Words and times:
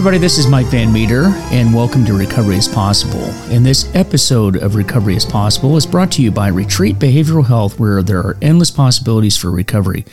everybody, 0.00 0.16
this 0.16 0.38
is 0.38 0.46
Mike 0.46 0.64
Van 0.68 0.90
Meter, 0.90 1.24
and 1.52 1.74
welcome 1.74 2.06
to 2.06 2.14
Recovery 2.14 2.56
is 2.56 2.66
Possible. 2.66 3.22
And 3.52 3.66
this 3.66 3.94
episode 3.94 4.56
of 4.56 4.74
Recovery 4.74 5.14
is 5.14 5.26
Possible 5.26 5.76
is 5.76 5.84
brought 5.84 6.10
to 6.12 6.22
you 6.22 6.30
by 6.30 6.48
Retreat 6.48 6.96
Behavioral 6.96 7.46
Health, 7.46 7.78
where 7.78 8.02
there 8.02 8.20
are 8.20 8.38
endless 8.40 8.70
possibilities 8.70 9.36
for 9.36 9.50
recovery. 9.50 10.06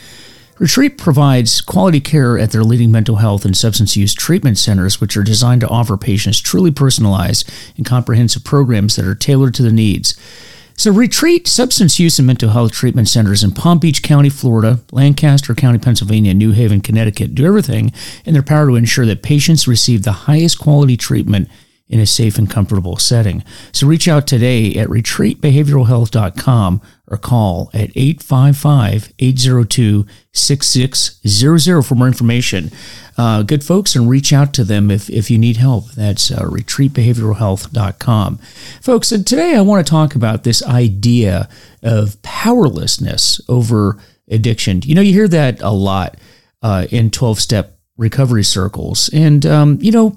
Retreat 0.58 0.98
provides 0.98 1.62
quality 1.62 2.00
care 2.00 2.38
at 2.38 2.50
their 2.50 2.64
leading 2.64 2.90
mental 2.90 3.16
health 3.16 3.46
and 3.46 3.56
substance 3.56 3.96
use 3.96 4.12
treatment 4.12 4.58
centers, 4.58 5.00
which 5.00 5.16
are 5.16 5.22
designed 5.22 5.62
to 5.62 5.68
offer 5.68 5.96
patients 5.96 6.38
truly 6.38 6.70
personalized 6.70 7.50
and 7.78 7.86
comprehensive 7.86 8.44
programs 8.44 8.94
that 8.96 9.06
are 9.06 9.14
tailored 9.14 9.54
to 9.54 9.62
their 9.62 9.72
needs. 9.72 10.20
So, 10.78 10.92
Retreat 10.92 11.48
Substance 11.48 11.98
Use 11.98 12.20
and 12.20 12.26
Mental 12.28 12.50
Health 12.50 12.70
Treatment 12.70 13.08
Centers 13.08 13.42
in 13.42 13.50
Palm 13.50 13.80
Beach 13.80 14.00
County, 14.00 14.28
Florida, 14.30 14.78
Lancaster 14.92 15.52
County, 15.52 15.80
Pennsylvania, 15.80 16.32
New 16.34 16.52
Haven, 16.52 16.82
Connecticut 16.82 17.34
do 17.34 17.44
everything 17.44 17.92
in 18.24 18.32
their 18.32 18.44
power 18.44 18.68
to 18.68 18.76
ensure 18.76 19.04
that 19.04 19.24
patients 19.24 19.66
receive 19.66 20.04
the 20.04 20.12
highest 20.12 20.60
quality 20.60 20.96
treatment 20.96 21.48
in 21.88 22.00
a 22.00 22.06
safe 22.06 22.38
and 22.38 22.50
comfortable 22.50 22.96
setting. 22.96 23.42
So, 23.72 23.86
reach 23.86 24.08
out 24.08 24.26
today 24.26 24.74
at 24.74 24.88
retreatbehavioralhealth.com 24.88 26.82
or 27.06 27.16
call 27.16 27.70
at 27.72 27.90
855 27.96 29.12
802 29.18 30.06
6600 30.32 31.82
for 31.82 31.94
more 31.94 32.06
information. 32.06 32.70
Uh, 33.16 33.42
good 33.42 33.64
folks, 33.64 33.96
and 33.96 34.08
reach 34.08 34.32
out 34.32 34.54
to 34.54 34.62
them 34.62 34.90
if, 34.90 35.10
if 35.10 35.30
you 35.30 35.38
need 35.38 35.56
help. 35.56 35.90
That's 35.92 36.30
uh, 36.30 36.42
retreatbehavioralhealth.com. 36.42 38.36
Folks, 38.80 39.10
and 39.10 39.26
today 39.26 39.56
I 39.56 39.60
want 39.62 39.84
to 39.84 39.90
talk 39.90 40.14
about 40.14 40.44
this 40.44 40.62
idea 40.62 41.48
of 41.82 42.20
powerlessness 42.22 43.40
over 43.48 43.98
addiction. 44.30 44.82
You 44.84 44.94
know, 44.94 45.00
you 45.00 45.12
hear 45.12 45.28
that 45.28 45.60
a 45.62 45.70
lot 45.70 46.16
uh, 46.62 46.86
in 46.90 47.10
12 47.10 47.40
step 47.40 47.78
recovery 47.96 48.44
circles. 48.44 49.10
And, 49.12 49.44
um, 49.44 49.78
you 49.80 49.90
know, 49.90 50.16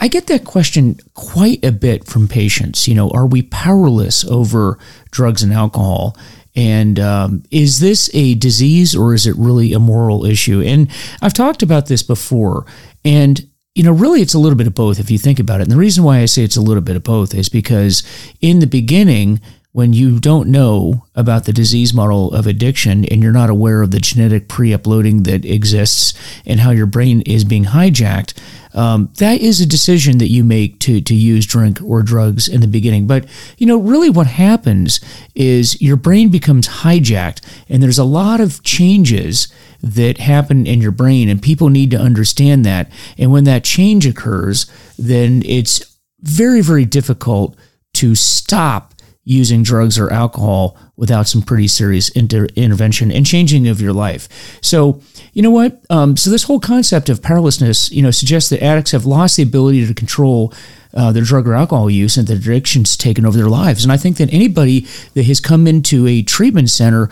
I 0.00 0.08
get 0.08 0.26
that 0.28 0.44
question 0.44 0.98
quite 1.14 1.64
a 1.64 1.72
bit 1.72 2.06
from 2.06 2.28
patients. 2.28 2.86
You 2.86 2.94
know, 2.94 3.10
are 3.10 3.26
we 3.26 3.42
powerless 3.42 4.24
over 4.24 4.78
drugs 5.10 5.42
and 5.42 5.52
alcohol? 5.52 6.16
And 6.54 6.98
um, 6.98 7.42
is 7.50 7.80
this 7.80 8.10
a 8.14 8.34
disease 8.34 8.94
or 8.94 9.14
is 9.14 9.26
it 9.26 9.36
really 9.36 9.72
a 9.72 9.78
moral 9.78 10.24
issue? 10.24 10.60
And 10.60 10.90
I've 11.20 11.32
talked 11.32 11.62
about 11.62 11.86
this 11.86 12.02
before. 12.02 12.66
And, 13.04 13.48
you 13.74 13.82
know, 13.82 13.92
really 13.92 14.22
it's 14.22 14.34
a 14.34 14.38
little 14.38 14.56
bit 14.56 14.66
of 14.66 14.74
both 14.74 14.98
if 14.98 15.10
you 15.10 15.18
think 15.18 15.38
about 15.38 15.60
it. 15.60 15.64
And 15.64 15.72
the 15.72 15.76
reason 15.76 16.04
why 16.04 16.18
I 16.18 16.24
say 16.24 16.42
it's 16.42 16.56
a 16.56 16.62
little 16.62 16.82
bit 16.82 16.96
of 16.96 17.04
both 17.04 17.34
is 17.34 17.48
because 17.48 18.02
in 18.40 18.58
the 18.58 18.66
beginning, 18.66 19.40
when 19.78 19.92
you 19.92 20.18
don't 20.18 20.48
know 20.48 21.04
about 21.14 21.44
the 21.44 21.52
disease 21.52 21.94
model 21.94 22.34
of 22.34 22.48
addiction 22.48 23.04
and 23.04 23.22
you're 23.22 23.30
not 23.30 23.48
aware 23.48 23.80
of 23.80 23.92
the 23.92 24.00
genetic 24.00 24.48
pre 24.48 24.74
uploading 24.74 25.22
that 25.22 25.44
exists 25.44 26.14
and 26.44 26.58
how 26.58 26.72
your 26.72 26.84
brain 26.84 27.20
is 27.20 27.44
being 27.44 27.62
hijacked, 27.62 28.34
um, 28.74 29.08
that 29.18 29.40
is 29.40 29.60
a 29.60 29.66
decision 29.66 30.18
that 30.18 30.30
you 30.30 30.42
make 30.42 30.80
to 30.80 31.00
to 31.02 31.14
use 31.14 31.46
drink 31.46 31.80
or 31.80 32.02
drugs 32.02 32.48
in 32.48 32.60
the 32.60 32.66
beginning. 32.66 33.06
But 33.06 33.26
you 33.56 33.68
know, 33.68 33.76
really, 33.76 34.10
what 34.10 34.26
happens 34.26 34.98
is 35.36 35.80
your 35.80 35.96
brain 35.96 36.28
becomes 36.28 36.66
hijacked, 36.66 37.40
and 37.68 37.80
there's 37.80 38.00
a 38.00 38.04
lot 38.04 38.40
of 38.40 38.64
changes 38.64 39.46
that 39.80 40.18
happen 40.18 40.66
in 40.66 40.80
your 40.80 40.90
brain, 40.90 41.28
and 41.28 41.40
people 41.40 41.68
need 41.68 41.92
to 41.92 42.00
understand 42.00 42.64
that. 42.64 42.90
And 43.16 43.30
when 43.30 43.44
that 43.44 43.62
change 43.62 44.08
occurs, 44.08 44.66
then 44.98 45.40
it's 45.46 45.98
very 46.18 46.62
very 46.62 46.84
difficult 46.84 47.56
to 47.94 48.16
stop 48.16 48.94
using 49.28 49.62
drugs 49.62 49.98
or 49.98 50.10
alcohol 50.10 50.74
without 50.96 51.28
some 51.28 51.42
pretty 51.42 51.68
serious 51.68 52.08
inter- 52.10 52.48
intervention 52.56 53.12
and 53.12 53.26
changing 53.26 53.68
of 53.68 53.78
your 53.78 53.92
life. 53.92 54.26
So, 54.62 55.02
you 55.34 55.42
know 55.42 55.50
what? 55.50 55.84
Um, 55.90 56.16
so 56.16 56.30
this 56.30 56.44
whole 56.44 56.58
concept 56.58 57.10
of 57.10 57.20
powerlessness, 57.22 57.92
you 57.92 58.00
know, 58.00 58.10
suggests 58.10 58.48
that 58.48 58.62
addicts 58.62 58.92
have 58.92 59.04
lost 59.04 59.36
the 59.36 59.42
ability 59.42 59.86
to 59.86 59.92
control 59.92 60.54
uh, 60.94 61.12
their 61.12 61.24
drug 61.24 61.46
or 61.46 61.52
alcohol 61.52 61.90
use 61.90 62.16
and 62.16 62.26
that 62.26 62.38
addiction's 62.38 62.96
taken 62.96 63.26
over 63.26 63.36
their 63.36 63.50
lives. 63.50 63.84
And 63.84 63.92
I 63.92 63.98
think 63.98 64.16
that 64.16 64.32
anybody 64.32 64.86
that 65.12 65.26
has 65.26 65.40
come 65.40 65.66
into 65.66 66.06
a 66.06 66.22
treatment 66.22 66.70
center 66.70 67.10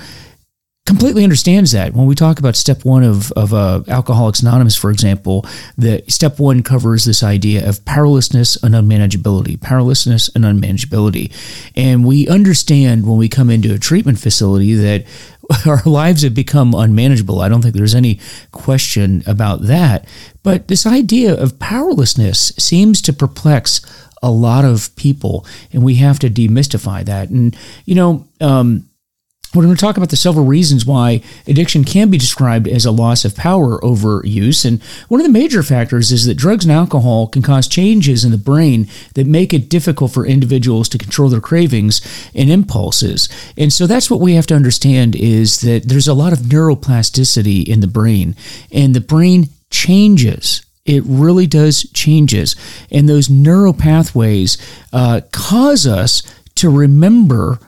completely 0.87 1.25
understands 1.25 1.73
that. 1.73 1.93
When 1.95 2.07
we 2.07 2.15
talk 2.15 2.39
about 2.39 2.57
step 2.57 2.85
one 2.85 3.03
of, 3.03 3.33
of 3.33 3.53
uh, 3.53 3.83
Alcoholics 3.89 4.41
Anonymous, 4.41 4.77
for 4.77 4.91
example, 4.91 5.45
that 5.77 6.11
step 6.11 6.39
one 6.39 6.63
covers 6.63 7.05
this 7.05 7.23
idea 7.23 7.69
of 7.69 7.85
powerlessness 7.85 8.57
and 8.63 8.75
unmanageability, 8.75 9.61
powerlessness 9.61 10.31
and 10.35 10.45
unmanageability. 10.45 11.33
And 11.75 12.07
we 12.07 12.29
understand 12.29 13.07
when 13.07 13.19
we 13.19 13.29
come 13.29 13.51
into 13.51 13.75
a 13.75 13.79
treatment 13.79 14.21
facility 14.21 14.75
that 14.75 15.05
our 15.67 15.83
lives 15.85 16.23
have 16.23 16.35
become 16.35 16.73
unmanageable. 16.73 17.41
I 17.41 17.49
don't 17.49 17.63
think 17.63 17.75
there's 17.75 17.95
any 17.95 18.21
question 18.53 19.25
about 19.27 19.63
that. 19.63 20.07
But 20.43 20.69
this 20.69 20.87
idea 20.87 21.35
of 21.35 21.59
powerlessness 21.59 22.53
seems 22.59 23.03
to 23.03 23.13
perplex 23.13 23.81
a 24.23 24.31
lot 24.31 24.65
of 24.65 24.95
people, 24.97 25.45
and 25.73 25.83
we 25.83 25.97
have 25.97 26.19
to 26.21 26.31
demystify 26.31 27.05
that. 27.05 27.29
And, 27.29 27.57
you 27.85 27.95
know, 27.95 28.27
um, 28.41 28.89
we're 29.57 29.65
going 29.65 29.75
to 29.75 29.81
talk 29.81 29.97
about 29.97 30.11
the 30.11 30.17
several 30.17 30.45
reasons 30.45 30.85
why 30.85 31.23
addiction 31.47 31.85
can 31.85 32.11
be 32.11 32.19
described 32.19 32.69
as 32.69 32.85
a 32.85 32.91
loss 32.91 33.25
of 33.25 33.35
power 33.35 33.83
over 33.85 34.23
use. 34.25 34.65
And 34.65 34.83
one 35.09 35.21
of 35.21 35.27
the 35.27 35.33
major 35.33 35.63
factors 35.63 36.13
is 36.13 36.27
that 36.27 36.35
drugs 36.35 36.65
and 36.65 36.73
alcohol 36.73 37.27
can 37.27 37.43
cause 37.43 37.67
changes 37.67 38.25
in 38.25 38.31
the 38.31 38.39
brain 38.39 38.89
that 39.15 39.27
make 39.27 39.55
it 39.55 39.69
difficult 39.69 40.13
for 40.13 40.27
individuals 40.27 40.89
to 40.91 40.99
control 40.99 41.29
their 41.29 41.41
cravings 41.41 42.01
and 42.35 42.51
impulses. 42.51 43.29
And 43.57 43.73
so 43.73 43.87
that's 43.87 44.11
what 44.11 44.21
we 44.21 44.35
have 44.35 44.47
to 44.49 44.55
understand 44.55 45.17
is 45.17 45.61
that 45.63 45.85
there's 45.89 46.09
a 46.09 46.15
lot 46.15 46.33
of 46.33 46.41
neuroplasticity 46.41 47.67
in 47.67 47.81
the 47.81 47.87
brain, 47.87 48.37
and 48.71 48.95
the 48.95 49.01
brain 49.01 49.49
changes 49.71 50.63
it 50.85 51.03
really 51.05 51.49
does 51.49 51.83
changes 51.91 52.55
and 52.93 53.09
those 53.09 53.29
neural 53.29 53.75
pathways 53.75 54.57
uh, 54.93 55.21
cause 55.33 55.85
us 55.85 56.23
to 56.55 56.71
remember 56.71 57.59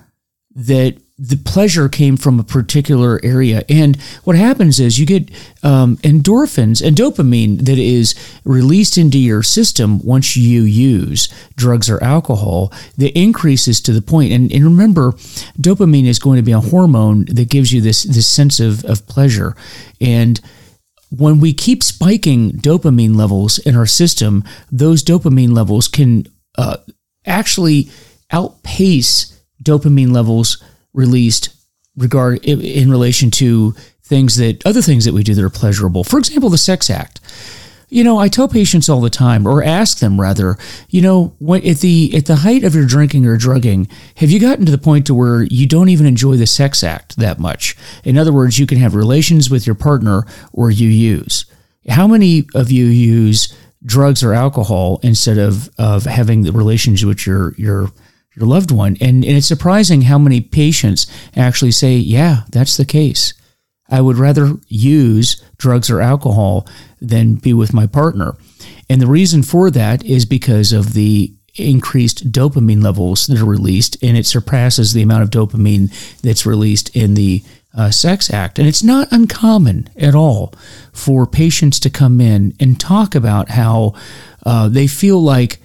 that 0.54 0.96
the 1.18 1.36
pleasure 1.36 1.88
came 1.88 2.16
from 2.16 2.38
a 2.38 2.44
particular 2.44 3.18
area. 3.24 3.64
And 3.68 4.00
what 4.22 4.36
happens 4.36 4.78
is 4.78 5.00
you 5.00 5.06
get 5.06 5.30
um, 5.64 5.96
endorphins 5.98 6.80
and 6.80 6.96
dopamine 6.96 7.64
that 7.64 7.76
is 7.76 8.14
released 8.44 8.96
into 8.96 9.18
your 9.18 9.42
system 9.42 9.98
once 10.04 10.36
you 10.36 10.62
use 10.62 11.28
drugs 11.56 11.90
or 11.90 12.02
alcohol 12.04 12.72
that 12.96 13.18
increases 13.18 13.80
to 13.80 13.92
the 13.92 14.02
point. 14.02 14.32
And, 14.32 14.52
and 14.52 14.62
remember, 14.62 15.12
dopamine 15.60 16.06
is 16.06 16.20
going 16.20 16.36
to 16.36 16.42
be 16.42 16.52
a 16.52 16.60
hormone 16.60 17.24
that 17.24 17.48
gives 17.48 17.72
you 17.72 17.80
this, 17.80 18.04
this 18.04 18.28
sense 18.28 18.60
of, 18.60 18.84
of 18.84 19.06
pleasure. 19.08 19.56
And 20.00 20.40
when 21.10 21.40
we 21.40 21.52
keep 21.52 21.82
spiking 21.82 22.52
dopamine 22.52 23.16
levels 23.16 23.58
in 23.58 23.74
our 23.74 23.86
system, 23.86 24.44
those 24.70 25.02
dopamine 25.02 25.52
levels 25.52 25.88
can 25.88 26.26
uh, 26.56 26.76
actually 27.26 27.90
outpace 28.30 29.42
dopamine 29.64 30.12
levels 30.12 30.62
released 30.98 31.50
regard 31.96 32.44
in 32.44 32.90
relation 32.90 33.30
to 33.30 33.72
things 34.02 34.36
that 34.36 34.66
other 34.66 34.82
things 34.82 35.04
that 35.04 35.14
we 35.14 35.22
do 35.22 35.34
that 35.34 35.44
are 35.44 35.50
pleasurable. 35.50 36.02
For 36.02 36.18
example, 36.18 36.50
the 36.50 36.58
sex 36.58 36.90
act. 36.90 37.20
You 37.90 38.04
know, 38.04 38.18
I 38.18 38.28
tell 38.28 38.48
patients 38.48 38.90
all 38.90 39.00
the 39.00 39.08
time, 39.08 39.46
or 39.46 39.62
ask 39.62 40.00
them 40.00 40.20
rather, 40.20 40.58
you 40.90 41.00
know, 41.00 41.34
when, 41.38 41.66
at 41.66 41.78
the 41.78 42.12
at 42.14 42.26
the 42.26 42.36
height 42.36 42.62
of 42.62 42.74
your 42.74 42.84
drinking 42.84 43.24
or 43.24 43.38
drugging, 43.38 43.88
have 44.16 44.30
you 44.30 44.40
gotten 44.40 44.66
to 44.66 44.72
the 44.72 44.76
point 44.76 45.06
to 45.06 45.14
where 45.14 45.44
you 45.44 45.66
don't 45.66 45.88
even 45.88 46.04
enjoy 46.04 46.36
the 46.36 46.46
sex 46.46 46.84
act 46.84 47.16
that 47.16 47.38
much? 47.38 47.76
In 48.04 48.18
other 48.18 48.32
words, 48.32 48.58
you 48.58 48.66
can 48.66 48.76
have 48.76 48.94
relations 48.94 49.48
with 49.48 49.66
your 49.66 49.74
partner 49.74 50.26
or 50.52 50.70
you 50.70 50.88
use. 50.88 51.46
How 51.88 52.06
many 52.06 52.46
of 52.54 52.70
you 52.70 52.84
use 52.84 53.56
drugs 53.84 54.22
or 54.22 54.34
alcohol 54.34 55.00
instead 55.02 55.38
of 55.38 55.70
of 55.78 56.04
having 56.04 56.42
the 56.42 56.52
relations 56.52 57.06
with 57.06 57.26
your 57.26 57.54
your 57.56 57.90
your 58.38 58.48
loved 58.48 58.70
one. 58.70 58.96
And, 59.00 59.24
and 59.24 59.36
it's 59.36 59.46
surprising 59.46 60.02
how 60.02 60.18
many 60.18 60.40
patients 60.40 61.06
actually 61.36 61.72
say, 61.72 61.96
yeah, 61.96 62.42
that's 62.50 62.76
the 62.76 62.84
case. 62.84 63.34
I 63.90 64.00
would 64.00 64.16
rather 64.16 64.54
use 64.68 65.42
drugs 65.56 65.90
or 65.90 66.00
alcohol 66.00 66.66
than 67.00 67.36
be 67.36 67.54
with 67.54 67.72
my 67.72 67.86
partner. 67.86 68.36
And 68.88 69.00
the 69.00 69.06
reason 69.06 69.42
for 69.42 69.70
that 69.70 70.04
is 70.04 70.26
because 70.26 70.72
of 70.72 70.92
the 70.92 71.34
increased 71.56 72.30
dopamine 72.30 72.82
levels 72.82 73.26
that 73.26 73.40
are 73.40 73.44
released, 73.44 73.96
and 74.02 74.16
it 74.16 74.26
surpasses 74.26 74.92
the 74.92 75.02
amount 75.02 75.22
of 75.22 75.30
dopamine 75.30 75.90
that's 76.20 76.46
released 76.46 76.94
in 76.94 77.14
the 77.14 77.42
uh, 77.76 77.90
sex 77.90 78.32
act. 78.32 78.58
And 78.58 78.68
it's 78.68 78.82
not 78.82 79.08
uncommon 79.10 79.88
at 79.96 80.14
all 80.14 80.52
for 80.92 81.26
patients 81.26 81.80
to 81.80 81.90
come 81.90 82.20
in 82.20 82.54
and 82.60 82.78
talk 82.78 83.14
about 83.14 83.50
how 83.50 83.94
uh, 84.44 84.68
they 84.68 84.86
feel 84.86 85.20
like 85.20 85.60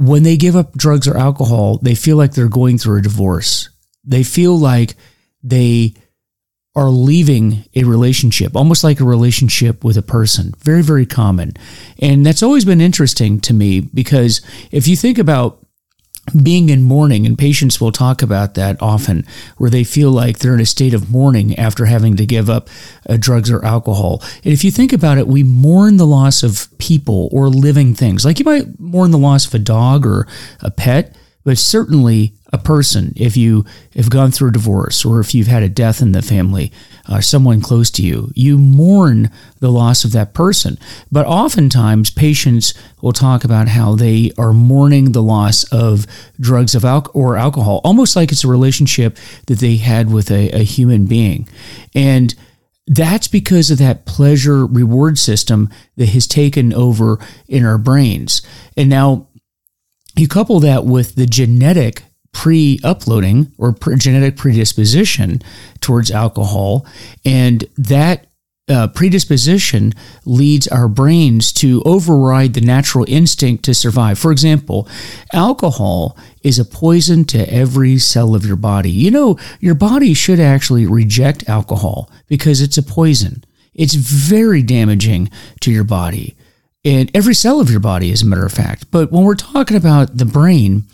when 0.00 0.22
they 0.22 0.38
give 0.38 0.56
up 0.56 0.72
drugs 0.72 1.06
or 1.06 1.18
alcohol, 1.18 1.76
they 1.82 1.94
feel 1.94 2.16
like 2.16 2.32
they're 2.32 2.48
going 2.48 2.78
through 2.78 2.98
a 2.98 3.02
divorce. 3.02 3.68
They 4.02 4.22
feel 4.22 4.58
like 4.58 4.94
they 5.42 5.94
are 6.74 6.88
leaving 6.88 7.64
a 7.74 7.84
relationship, 7.84 8.56
almost 8.56 8.82
like 8.82 9.00
a 9.00 9.04
relationship 9.04 9.84
with 9.84 9.98
a 9.98 10.02
person. 10.02 10.54
Very, 10.60 10.82
very 10.82 11.04
common. 11.04 11.52
And 11.98 12.24
that's 12.24 12.42
always 12.42 12.64
been 12.64 12.80
interesting 12.80 13.40
to 13.40 13.52
me 13.52 13.80
because 13.80 14.40
if 14.70 14.88
you 14.88 14.96
think 14.96 15.18
about 15.18 15.66
being 16.30 16.68
in 16.68 16.82
mourning, 16.82 17.26
and 17.26 17.38
patients 17.38 17.80
will 17.80 17.92
talk 17.92 18.22
about 18.22 18.54
that 18.54 18.76
often, 18.80 19.26
where 19.56 19.70
they 19.70 19.84
feel 19.84 20.10
like 20.10 20.38
they're 20.38 20.54
in 20.54 20.60
a 20.60 20.66
state 20.66 20.94
of 20.94 21.10
mourning 21.10 21.58
after 21.58 21.86
having 21.86 22.16
to 22.16 22.26
give 22.26 22.50
up 22.50 22.68
uh, 23.08 23.16
drugs 23.18 23.50
or 23.50 23.64
alcohol. 23.64 24.22
And 24.44 24.52
if 24.52 24.64
you 24.64 24.70
think 24.70 24.92
about 24.92 25.18
it, 25.18 25.26
we 25.26 25.42
mourn 25.42 25.96
the 25.96 26.06
loss 26.06 26.42
of 26.42 26.66
people 26.78 27.28
or 27.32 27.48
living 27.48 27.94
things. 27.94 28.24
Like 28.24 28.38
you 28.38 28.44
might 28.44 28.78
mourn 28.78 29.10
the 29.10 29.18
loss 29.18 29.46
of 29.46 29.54
a 29.54 29.58
dog 29.58 30.06
or 30.06 30.26
a 30.60 30.70
pet, 30.70 31.16
but 31.44 31.58
certainly 31.58 32.34
a 32.52 32.58
person 32.58 33.12
if 33.16 33.36
you 33.36 33.64
have 33.94 34.10
gone 34.10 34.30
through 34.30 34.48
a 34.48 34.52
divorce 34.52 35.04
or 35.04 35.20
if 35.20 35.34
you've 35.34 35.46
had 35.46 35.62
a 35.62 35.68
death 35.68 36.02
in 36.02 36.12
the 36.12 36.22
family 36.22 36.72
uh, 37.06 37.20
someone 37.20 37.60
close 37.60 37.90
to 37.90 38.02
you 38.02 38.30
you 38.34 38.58
mourn 38.58 39.30
the 39.60 39.70
loss 39.70 40.04
of 40.04 40.12
that 40.12 40.34
person. 40.34 40.78
But 41.12 41.26
oftentimes 41.26 42.10
patients 42.10 42.74
will 43.00 43.12
talk 43.12 43.44
about 43.44 43.68
how 43.68 43.94
they 43.94 44.32
are 44.36 44.52
mourning 44.52 45.12
the 45.12 45.22
loss 45.22 45.64
of 45.64 46.06
drugs 46.40 46.74
of 46.74 46.84
al- 46.84 47.10
or 47.14 47.36
alcohol 47.36 47.80
almost 47.84 48.16
like 48.16 48.32
it's 48.32 48.44
a 48.44 48.48
relationship 48.48 49.16
that 49.46 49.58
they 49.58 49.76
had 49.76 50.12
with 50.12 50.30
a, 50.30 50.50
a 50.50 50.64
human 50.64 51.06
being. 51.06 51.48
And 51.94 52.34
that's 52.86 53.28
because 53.28 53.70
of 53.70 53.78
that 53.78 54.04
pleasure 54.04 54.66
reward 54.66 55.18
system 55.18 55.68
that 55.96 56.08
has 56.08 56.26
taken 56.26 56.72
over 56.74 57.18
in 57.46 57.64
our 57.64 57.78
brains. 57.78 58.42
And 58.76 58.88
now 58.88 59.28
you 60.16 60.28
couple 60.28 60.60
that 60.60 60.84
with 60.84 61.14
the 61.14 61.26
genetic 61.26 62.02
pre 62.32 62.78
uploading 62.84 63.52
or 63.58 63.72
pre- 63.72 63.96
genetic 63.96 64.36
predisposition 64.36 65.42
towards 65.80 66.10
alcohol, 66.10 66.86
and 67.24 67.64
that 67.76 68.26
uh, 68.68 68.86
predisposition 68.88 69.92
leads 70.24 70.68
our 70.68 70.86
brains 70.86 71.52
to 71.52 71.82
override 71.84 72.54
the 72.54 72.60
natural 72.60 73.04
instinct 73.08 73.64
to 73.64 73.74
survive. 73.74 74.18
For 74.18 74.30
example, 74.30 74.88
alcohol 75.32 76.16
is 76.42 76.58
a 76.58 76.64
poison 76.64 77.24
to 77.26 77.52
every 77.52 77.98
cell 77.98 78.34
of 78.34 78.46
your 78.46 78.56
body. 78.56 78.90
You 78.90 79.10
know, 79.10 79.38
your 79.58 79.74
body 79.74 80.14
should 80.14 80.38
actually 80.38 80.86
reject 80.86 81.48
alcohol 81.48 82.10
because 82.28 82.60
it's 82.60 82.78
a 82.78 82.82
poison. 82.82 83.42
It's 83.74 83.94
very 83.94 84.62
damaging 84.62 85.30
to 85.60 85.72
your 85.72 85.84
body 85.84 86.36
in 86.82 87.10
every 87.12 87.34
cell 87.34 87.60
of 87.60 87.70
your 87.70 87.80
body, 87.80 88.10
as 88.10 88.22
a 88.22 88.26
matter 88.26 88.46
of 88.46 88.52
fact. 88.52 88.90
But 88.90 89.12
when 89.12 89.24
we're 89.24 89.34
talking 89.34 89.76
about 89.76 90.16
the 90.16 90.24
brain 90.24 90.84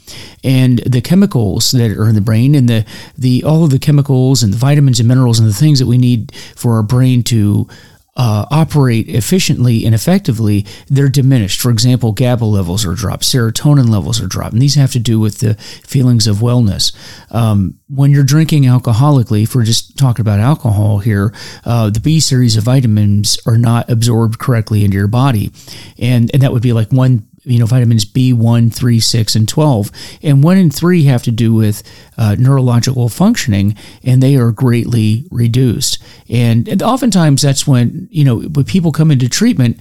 and 0.43 0.81
the 0.81 1.00
chemicals 1.00 1.71
that 1.71 1.93
are 1.93 2.09
in 2.09 2.17
the 2.17 2.21
brain 2.21 2.55
and 2.56 2.69
the, 2.69 2.85
the 3.17 3.44
all 3.44 3.62
of 3.62 3.71
the 3.71 3.79
chemicals 3.79 4.43
and 4.43 4.53
the 4.53 4.59
vitamins 4.59 4.99
and 4.99 5.09
minerals 5.09 5.38
and 5.38 5.49
the 5.49 5.55
things 5.55 5.79
that 5.79 5.87
we 5.87 5.99
need 5.99 6.35
for 6.56 6.75
our 6.75 6.83
brain 6.83 7.23
to 7.25 7.69
uh, 8.17 8.47
operate 8.51 9.09
efficiently 9.09 9.85
and 9.85 9.95
effectively, 9.95 10.67
they're 10.89 11.09
diminished. 11.09 11.61
For 11.61 11.71
example, 11.71 12.13
GABA 12.13 12.45
levels 12.45 12.85
are 12.85 12.95
dropped, 12.95 13.25
serotonin 13.25 13.89
levels 13.91 14.21
are 14.21 14.27
dropped, 14.27 14.55
and 14.55 14.63
these 14.63 14.75
have 14.75 14.93
to 14.93 14.99
do 14.99 15.21
with 15.21 15.39
the 15.39 15.55
feelings 15.55 16.27
of 16.27 16.37
wellness. 16.39 16.95
Um, 17.33 17.79
when 17.89 18.11
you're 18.11 18.25
drinking 18.25 18.65
alcoholically, 18.65 19.43
if 19.43 19.55
we're 19.55 19.65
just 19.65 19.97
talking 19.97 20.23
about 20.23 20.41
alcohol 20.41 20.99
here, 20.99 21.33
uh, 21.65 21.91
the 21.91 22.01
B 22.01 22.21
series 22.21 22.57
of 22.57 22.65
vitamins 22.65 23.39
are 23.47 23.59
not 23.59 23.91
absorbed 23.91 24.39
correctly 24.39 24.85
into 24.85 24.97
your 24.97 25.09
body, 25.09 25.53
and 25.99 26.31
and 26.33 26.43
that 26.43 26.53
would 26.53 26.63
be 26.63 26.73
like 26.73 26.91
one 26.93 27.29
you 27.46 27.60
know, 27.60 27.66
vitamins 27.66 28.04
B1, 28.04 28.75
3, 28.75 29.00
6, 29.00 29.37
and 29.37 29.48
12. 29.48 29.90
And 30.22 30.43
1 30.43 30.56
and 30.56 30.75
3 30.75 31.04
have 31.04 31.22
to 31.22 31.31
do 31.31 31.54
with 31.54 31.82
uh, 32.19 32.34
neurological 32.38 33.08
functioning, 33.08 33.76
and 34.02 34.22
they 34.22 34.37
are 34.37 34.50
greatly 34.50 35.26
reduced. 35.31 36.02
And, 36.28 36.69
and 36.69 36.82
oftentimes 36.82 37.43
that's 37.43 37.66
when, 37.66 38.08
you 38.10 38.25
know, 38.25 38.40
when 38.40 38.64
people 38.64 38.90
come 38.90 39.12
into 39.12 39.28
treatment, 39.28 39.78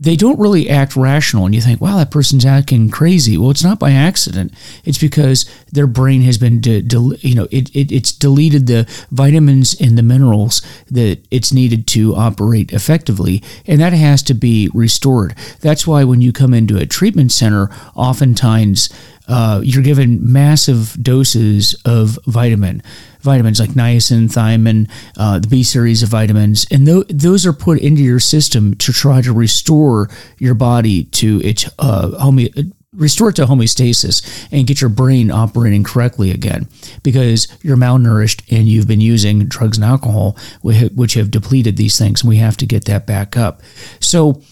they 0.00 0.16
don't 0.16 0.38
really 0.40 0.68
act 0.70 0.96
rational 0.96 1.44
and 1.44 1.54
you 1.54 1.60
think 1.60 1.80
wow 1.80 1.98
that 1.98 2.10
person's 2.10 2.46
acting 2.46 2.90
crazy. 2.90 3.36
Well 3.36 3.50
it's 3.50 3.62
not 3.62 3.78
by 3.78 3.92
accident. 3.92 4.52
It's 4.84 4.98
because 4.98 5.48
their 5.70 5.86
brain 5.86 6.22
has 6.22 6.38
been 6.38 6.60
de- 6.60 6.82
de- 6.82 7.18
you 7.20 7.34
know 7.34 7.46
it, 7.50 7.74
it, 7.76 7.92
it's 7.92 8.10
deleted 8.10 8.66
the 8.66 8.88
vitamins 9.10 9.78
and 9.80 9.96
the 9.96 10.02
minerals 10.02 10.62
that 10.90 11.18
it's 11.30 11.52
needed 11.52 11.86
to 11.88 12.14
operate 12.14 12.72
effectively 12.72 13.42
and 13.66 13.80
that 13.80 13.92
has 13.92 14.22
to 14.24 14.34
be 14.34 14.70
restored. 14.72 15.34
That's 15.60 15.86
why 15.86 16.04
when 16.04 16.20
you 16.20 16.32
come 16.32 16.54
into 16.54 16.78
a 16.78 16.86
treatment 16.86 17.32
center 17.32 17.68
oftentimes 17.94 18.88
uh, 19.30 19.60
you're 19.62 19.82
given 19.82 20.32
massive 20.32 20.96
doses 21.02 21.74
of 21.84 22.18
vitamin 22.26 22.82
vitamins 23.20 23.60
like 23.60 23.70
niacin, 23.70 24.28
thiamine, 24.32 24.90
uh, 25.16 25.38
the 25.38 25.46
B 25.46 25.62
series 25.62 26.02
of 26.02 26.08
vitamins, 26.08 26.66
and 26.70 26.86
th- 26.86 27.06
those 27.08 27.46
are 27.46 27.52
put 27.52 27.78
into 27.78 28.02
your 28.02 28.20
system 28.20 28.74
to 28.76 28.92
try 28.92 29.20
to 29.20 29.32
restore 29.32 30.08
your 30.38 30.54
body 30.54 31.04
to 31.04 31.40
its 31.44 31.68
uh, 31.78 32.18
home- 32.18 32.48
restore 32.92 33.28
it 33.28 33.36
to 33.36 33.46
homeostasis 33.46 34.48
and 34.50 34.66
get 34.66 34.80
your 34.80 34.90
brain 34.90 35.30
operating 35.30 35.84
correctly 35.84 36.30
again. 36.30 36.68
Because 37.02 37.46
you're 37.62 37.76
malnourished 37.76 38.42
and 38.50 38.68
you've 38.68 38.88
been 38.88 39.00
using 39.00 39.46
drugs 39.46 39.78
and 39.78 39.84
alcohol 39.84 40.36
which 40.62 41.14
have 41.14 41.30
depleted 41.30 41.76
these 41.76 41.98
things 41.98 42.22
and 42.22 42.28
we 42.28 42.36
have 42.38 42.56
to 42.56 42.66
get 42.66 42.86
that 42.86 43.06
back 43.06 43.36
up. 43.36 43.62
So 44.00 44.42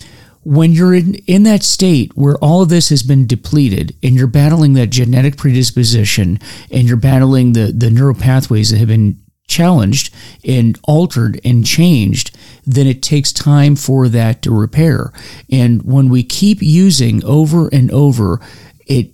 when 0.49 0.73
you're 0.73 0.95
in, 0.95 1.15
in 1.27 1.43
that 1.43 1.63
state 1.63 2.11
where 2.17 2.37
all 2.37 2.63
of 2.63 2.71
this 2.71 2.89
has 2.89 3.03
been 3.03 3.27
depleted 3.27 3.95
and 4.03 4.15
you're 4.15 4.27
battling 4.27 4.73
that 4.73 4.89
genetic 4.89 5.37
predisposition 5.37 6.39
and 6.71 6.89
you're 6.89 6.97
battling 6.97 7.53
the, 7.53 7.71
the 7.71 7.91
neural 7.91 8.15
pathways 8.15 8.71
that 8.71 8.79
have 8.79 8.89
been 8.89 9.21
challenged 9.47 10.15
and 10.43 10.79
altered 10.85 11.39
and 11.45 11.67
changed, 11.67 12.35
then 12.65 12.87
it 12.87 13.03
takes 13.03 13.31
time 13.31 13.77
for 13.77 14.09
that 14.09 14.41
to 14.41 14.51
repair. 14.51 15.13
And 15.53 15.83
when 15.83 16.09
we 16.09 16.23
keep 16.23 16.63
using 16.63 17.23
over 17.27 17.69
and 17.69 17.91
over, 17.91 18.41
it 18.87 19.11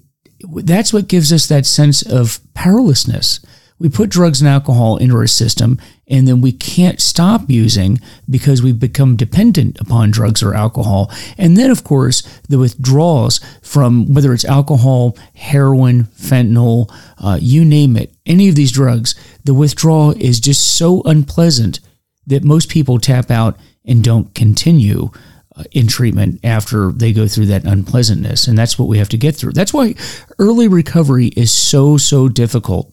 that's 0.63 0.93
what 0.93 1.09
gives 1.09 1.33
us 1.33 1.49
that 1.49 1.67
sense 1.67 2.03
of 2.03 2.39
powerlessness. 2.55 3.45
We 3.81 3.89
put 3.89 4.09
drugs 4.09 4.41
and 4.41 4.49
alcohol 4.49 4.99
into 4.99 5.17
our 5.17 5.27
system 5.27 5.81
and 6.07 6.29
then 6.29 6.41
we 6.41 6.53
can't 6.53 7.01
stop 7.01 7.49
using 7.49 8.01
because 8.29 8.63
we've 8.63 8.79
become 8.79 9.17
dependent 9.17 9.81
upon 9.81 10.11
drugs 10.11 10.43
or 10.43 10.55
alcohol. 10.55 11.11
And 11.39 11.57
then, 11.57 11.71
of 11.71 11.85
course, 11.85 12.23
the 12.49 12.59
withdrawals 12.59 13.41
from 13.63 14.13
whether 14.13 14.33
it's 14.33 14.45
alcohol, 14.45 15.17
heroin, 15.35 16.05
fentanyl, 16.05 16.93
uh, 17.19 17.39
you 17.41 17.65
name 17.65 17.97
it, 17.97 18.13
any 18.27 18.49
of 18.49 18.55
these 18.55 18.73
drugs, 18.73 19.15
the 19.45 19.55
withdrawal 19.55 20.13
is 20.13 20.41
just 20.41 20.77
so 20.77 21.03
unpleasant 21.05 21.81
that 22.27 22.45
most 22.45 22.69
people 22.69 22.99
tap 22.99 23.31
out 23.31 23.57
and 23.85 24.03
don't 24.03 24.35
continue 24.35 25.11
uh, 25.57 25.65
in 25.73 25.87
treatment 25.87 26.41
after 26.43 26.91
they 26.91 27.13
go 27.13 27.29
through 27.29 27.47
that 27.47 27.65
unpleasantness. 27.65 28.47
And 28.47 28.59
that's 28.59 28.79
what 28.79 28.89
we 28.89 28.99
have 28.99 29.09
to 29.11 29.17
get 29.17 29.37
through. 29.37 29.53
That's 29.53 29.73
why 29.73 29.95
early 30.39 30.69
recovery 30.69 31.29
is 31.29 31.53
so, 31.53 31.97
so 31.97 32.29
difficult. 32.29 32.91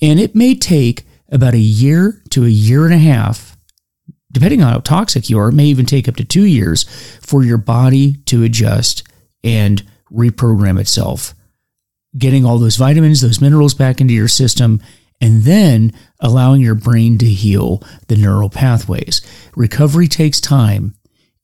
And 0.00 0.18
it 0.18 0.34
may 0.34 0.54
take 0.54 1.04
about 1.30 1.54
a 1.54 1.58
year 1.58 2.22
to 2.30 2.44
a 2.44 2.48
year 2.48 2.84
and 2.84 2.94
a 2.94 2.98
half, 2.98 3.56
depending 4.32 4.62
on 4.62 4.72
how 4.72 4.78
toxic 4.80 5.28
you 5.28 5.38
are, 5.38 5.48
it 5.48 5.54
may 5.54 5.66
even 5.66 5.86
take 5.86 6.08
up 6.08 6.16
to 6.16 6.24
two 6.24 6.44
years 6.44 6.84
for 7.20 7.44
your 7.44 7.58
body 7.58 8.14
to 8.26 8.42
adjust 8.42 9.02
and 9.44 9.82
reprogram 10.10 10.80
itself. 10.80 11.34
Getting 12.16 12.44
all 12.44 12.58
those 12.58 12.76
vitamins, 12.76 13.20
those 13.20 13.40
minerals 13.40 13.74
back 13.74 14.00
into 14.00 14.14
your 14.14 14.28
system, 14.28 14.80
and 15.20 15.42
then 15.42 15.92
allowing 16.20 16.60
your 16.60 16.74
brain 16.74 17.18
to 17.18 17.26
heal 17.26 17.82
the 18.06 18.16
neural 18.16 18.48
pathways. 18.50 19.20
Recovery 19.56 20.08
takes 20.08 20.40
time, 20.40 20.94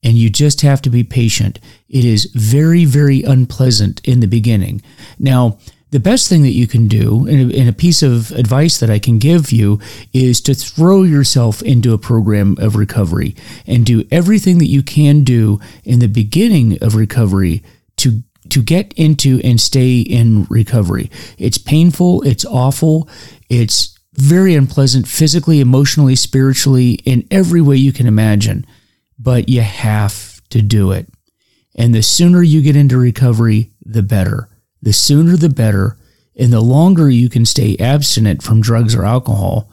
and 0.03 0.17
you 0.17 0.29
just 0.29 0.61
have 0.61 0.81
to 0.83 0.89
be 0.89 1.03
patient. 1.03 1.59
It 1.89 2.05
is 2.05 2.25
very, 2.33 2.85
very 2.85 3.23
unpleasant 3.23 4.01
in 4.07 4.19
the 4.19 4.27
beginning. 4.27 4.81
Now, 5.19 5.59
the 5.95 6.01
best 6.01 6.27
thing 6.27 6.41
that 6.41 6.51
you 6.51 6.67
can 6.67 6.89
do, 6.89 7.25
and 7.25 7.69
a, 7.69 7.71
piece 7.71 8.03
of 8.03 8.31
advice 8.31 8.81
that 8.81 8.89
I 8.89 8.99
can 8.99 9.17
give 9.17 9.53
you, 9.53 9.79
is 10.11 10.41
to 10.41 10.53
throw 10.53 11.03
yourself 11.03 11.61
into 11.61 11.93
a 11.93 11.97
program 11.97 12.57
of 12.59 12.75
recovery 12.75 13.33
and 13.65 13.85
do 13.85 14.03
everything 14.11 14.57
that 14.57 14.67
you 14.67 14.83
can 14.83 15.23
do 15.23 15.57
in 15.85 15.99
the 15.99 16.09
beginning 16.09 16.77
of 16.83 16.95
recovery 16.95 17.63
to 17.95 18.23
to 18.49 18.61
get 18.61 18.91
into 18.97 19.39
and 19.45 19.61
stay 19.61 20.01
in 20.01 20.45
recovery. 20.49 21.09
It's 21.37 21.57
painful, 21.57 22.23
it's 22.23 22.43
awful, 22.43 23.07
it's 23.49 23.97
very 24.15 24.53
unpleasant 24.53 25.07
physically, 25.07 25.61
emotionally, 25.61 26.17
spiritually, 26.17 26.95
in 27.05 27.25
every 27.31 27.61
way 27.61 27.77
you 27.77 27.93
can 27.93 28.05
imagine, 28.05 28.65
but 29.17 29.47
you 29.47 29.61
have 29.61 30.41
to 30.49 30.61
do 30.61 30.91
it. 30.91 31.07
And 31.73 31.95
the 31.95 32.03
sooner 32.03 32.43
you 32.43 32.61
get 32.61 32.75
into 32.75 32.97
recovery, 32.97 33.71
the 33.85 34.03
better 34.03 34.49
the 34.85 34.93
sooner 34.93 35.35
the 35.35 35.49
better, 35.49 35.97
and 36.37 36.53
the 36.53 36.61
longer 36.61 37.09
you 37.09 37.27
can 37.27 37.43
stay 37.43 37.75
abstinent 37.79 38.43
from 38.43 38.61
drugs 38.61 38.93
or 38.93 39.03
alcohol, 39.03 39.67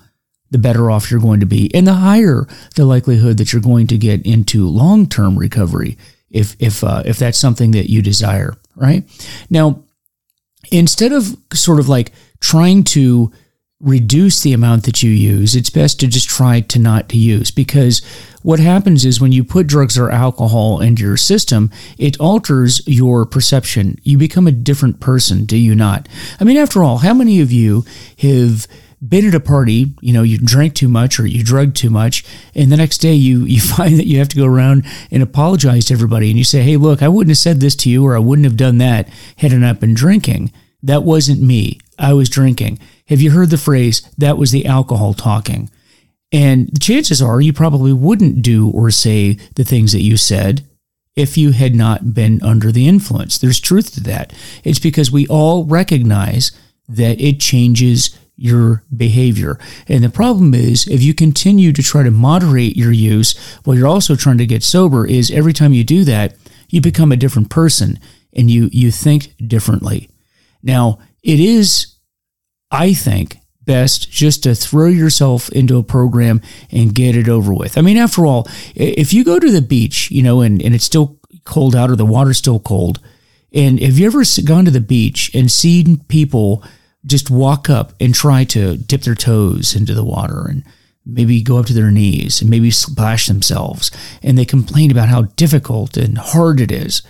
the 0.50 0.56
better 0.58 0.90
off 0.90 1.10
you're 1.10 1.20
going 1.20 1.40
to 1.40 1.46
be, 1.46 1.70
and 1.74 1.86
the 1.86 1.94
higher 1.94 2.48
the 2.76 2.86
likelihood 2.86 3.36
that 3.36 3.52
you're 3.52 3.62
going 3.62 3.86
to 3.86 3.98
get 3.98 4.24
into 4.26 4.66
long-term 4.66 5.38
recovery 5.38 5.98
if 6.30 6.56
if 6.58 6.82
uh, 6.82 7.02
if 7.04 7.18
that's 7.18 7.38
something 7.38 7.72
that 7.72 7.90
you 7.90 8.00
desire. 8.00 8.56
Right 8.74 9.04
now, 9.50 9.84
instead 10.70 11.12
of 11.12 11.36
sort 11.52 11.78
of 11.78 11.90
like 11.90 12.12
trying 12.40 12.82
to 12.84 13.30
reduce 13.80 14.40
the 14.40 14.54
amount 14.54 14.84
that 14.84 15.02
you 15.02 15.10
use, 15.10 15.54
it's 15.54 15.68
best 15.68 16.00
to 16.00 16.06
just 16.06 16.28
try 16.28 16.60
to 16.60 16.78
not 16.78 17.10
to 17.10 17.18
use 17.18 17.50
because 17.50 18.00
what 18.42 18.60
happens 18.60 19.04
is 19.04 19.20
when 19.20 19.32
you 19.32 19.44
put 19.44 19.66
drugs 19.66 19.98
or 19.98 20.10
alcohol 20.10 20.80
into 20.80 21.02
your 21.02 21.16
system, 21.16 21.70
it 21.98 22.18
alters 22.20 22.86
your 22.86 23.24
perception. 23.24 23.98
You 24.02 24.18
become 24.18 24.46
a 24.46 24.52
different 24.52 25.00
person, 25.00 25.44
do 25.44 25.56
you 25.56 25.74
not? 25.74 26.08
I 26.40 26.44
mean, 26.44 26.56
after 26.56 26.82
all, 26.82 26.98
how 26.98 27.14
many 27.14 27.40
of 27.40 27.52
you 27.52 27.84
have 28.18 28.66
been 29.06 29.26
at 29.26 29.34
a 29.34 29.40
party, 29.40 29.94
you 30.00 30.12
know, 30.12 30.22
you 30.22 30.38
drank 30.38 30.74
too 30.74 30.88
much 30.88 31.18
or 31.18 31.26
you 31.26 31.42
drugged 31.42 31.76
too 31.76 31.90
much, 31.90 32.24
and 32.54 32.70
the 32.70 32.76
next 32.76 32.98
day 32.98 33.14
you 33.14 33.44
you 33.44 33.60
find 33.76 33.98
that 33.98 34.06
you 34.06 34.18
have 34.18 34.28
to 34.28 34.36
go 34.36 34.46
around 34.46 34.84
and 35.10 35.22
apologize 35.22 35.86
to 35.86 35.94
everybody 35.94 36.28
and 36.30 36.38
you 36.38 36.44
say, 36.44 36.62
"Hey, 36.62 36.76
look, 36.76 37.02
I 37.02 37.08
wouldn't 37.08 37.30
have 37.30 37.38
said 37.38 37.60
this 37.60 37.74
to 37.76 37.90
you 37.90 38.04
or 38.04 38.14
I 38.14 38.20
wouldn't 38.20 38.44
have 38.44 38.56
done 38.56 38.78
that 38.78 39.08
had 39.38 39.52
I 39.52 39.56
not 39.56 39.80
been 39.80 39.94
drinking. 39.94 40.52
That 40.82 41.02
wasn't 41.02 41.42
me. 41.42 41.78
I 41.98 42.12
was 42.12 42.28
drinking." 42.28 42.78
Have 43.12 43.20
you 43.20 43.32
heard 43.32 43.50
the 43.50 43.58
phrase, 43.58 44.00
that 44.16 44.38
was 44.38 44.52
the 44.52 44.64
alcohol 44.64 45.12
talking? 45.12 45.68
And 46.32 46.68
the 46.68 46.80
chances 46.80 47.20
are 47.20 47.40
you 47.40 47.52
probably 47.52 47.92
wouldn't 47.92 48.42
do 48.42 48.70
or 48.70 48.90
say 48.90 49.34
the 49.54 49.64
things 49.64 49.92
that 49.92 50.00
you 50.00 50.16
said 50.16 50.66
if 51.14 51.36
you 51.36 51.52
had 51.52 51.74
not 51.74 52.14
been 52.14 52.42
under 52.42 52.72
the 52.72 52.88
influence. 52.88 53.36
There's 53.36 53.60
truth 53.60 53.92
to 53.94 54.02
that. 54.04 54.32
It's 54.64 54.78
because 54.78 55.12
we 55.12 55.26
all 55.26 55.64
recognize 55.66 56.52
that 56.88 57.20
it 57.20 57.38
changes 57.38 58.18
your 58.36 58.82
behavior. 58.96 59.58
And 59.88 60.02
the 60.02 60.08
problem 60.08 60.54
is 60.54 60.86
if 60.88 61.02
you 61.02 61.14
continue 61.14 61.72
to 61.72 61.82
try 61.82 62.02
to 62.02 62.10
moderate 62.10 62.76
your 62.76 62.92
use 62.92 63.38
while 63.64 63.76
you're 63.76 63.86
also 63.86 64.16
trying 64.16 64.38
to 64.38 64.46
get 64.46 64.62
sober 64.62 65.06
is 65.06 65.30
every 65.30 65.52
time 65.52 65.72
you 65.72 65.84
do 65.84 66.02
that, 66.04 66.34
you 66.68 66.80
become 66.80 67.12
a 67.12 67.16
different 67.16 67.50
person 67.50 68.00
and 68.32 68.50
you 68.50 68.70
you 68.72 68.90
think 68.90 69.34
differently. 69.46 70.08
Now, 70.62 70.98
it 71.22 71.38
is 71.38 71.94
I 72.70 72.94
think 72.94 73.38
best 73.64 74.10
just 74.10 74.42
to 74.42 74.54
throw 74.54 74.88
yourself 74.88 75.48
into 75.50 75.78
a 75.78 75.82
program 75.82 76.40
and 76.70 76.94
get 76.94 77.16
it 77.16 77.28
over 77.28 77.54
with. 77.54 77.78
I 77.78 77.80
mean, 77.80 77.96
after 77.96 78.26
all, 78.26 78.48
if 78.74 79.12
you 79.12 79.24
go 79.24 79.38
to 79.38 79.50
the 79.50 79.62
beach, 79.62 80.10
you 80.10 80.22
know, 80.22 80.40
and, 80.40 80.60
and 80.62 80.74
it's 80.74 80.84
still 80.84 81.18
cold 81.44 81.74
out 81.74 81.90
or 81.90 81.96
the 81.96 82.06
water's 82.06 82.38
still 82.38 82.60
cold, 82.60 83.00
and 83.52 83.80
have 83.80 83.98
you 83.98 84.06
ever 84.06 84.22
gone 84.44 84.64
to 84.64 84.70
the 84.70 84.80
beach 84.80 85.30
and 85.34 85.50
seen 85.50 85.98
people 86.04 86.64
just 87.04 87.30
walk 87.30 87.68
up 87.68 87.92
and 88.00 88.14
try 88.14 88.44
to 88.44 88.76
dip 88.76 89.02
their 89.02 89.14
toes 89.14 89.74
into 89.74 89.94
the 89.94 90.04
water 90.04 90.46
and 90.48 90.64
maybe 91.04 91.42
go 91.42 91.58
up 91.58 91.66
to 91.66 91.74
their 91.74 91.90
knees 91.90 92.40
and 92.40 92.48
maybe 92.48 92.70
splash 92.70 93.26
themselves 93.26 93.90
and 94.22 94.38
they 94.38 94.44
complain 94.44 94.90
about 94.90 95.08
how 95.08 95.22
difficult 95.22 95.96
and 95.96 96.16
hard 96.16 96.60
it 96.60 96.70
is 96.70 97.02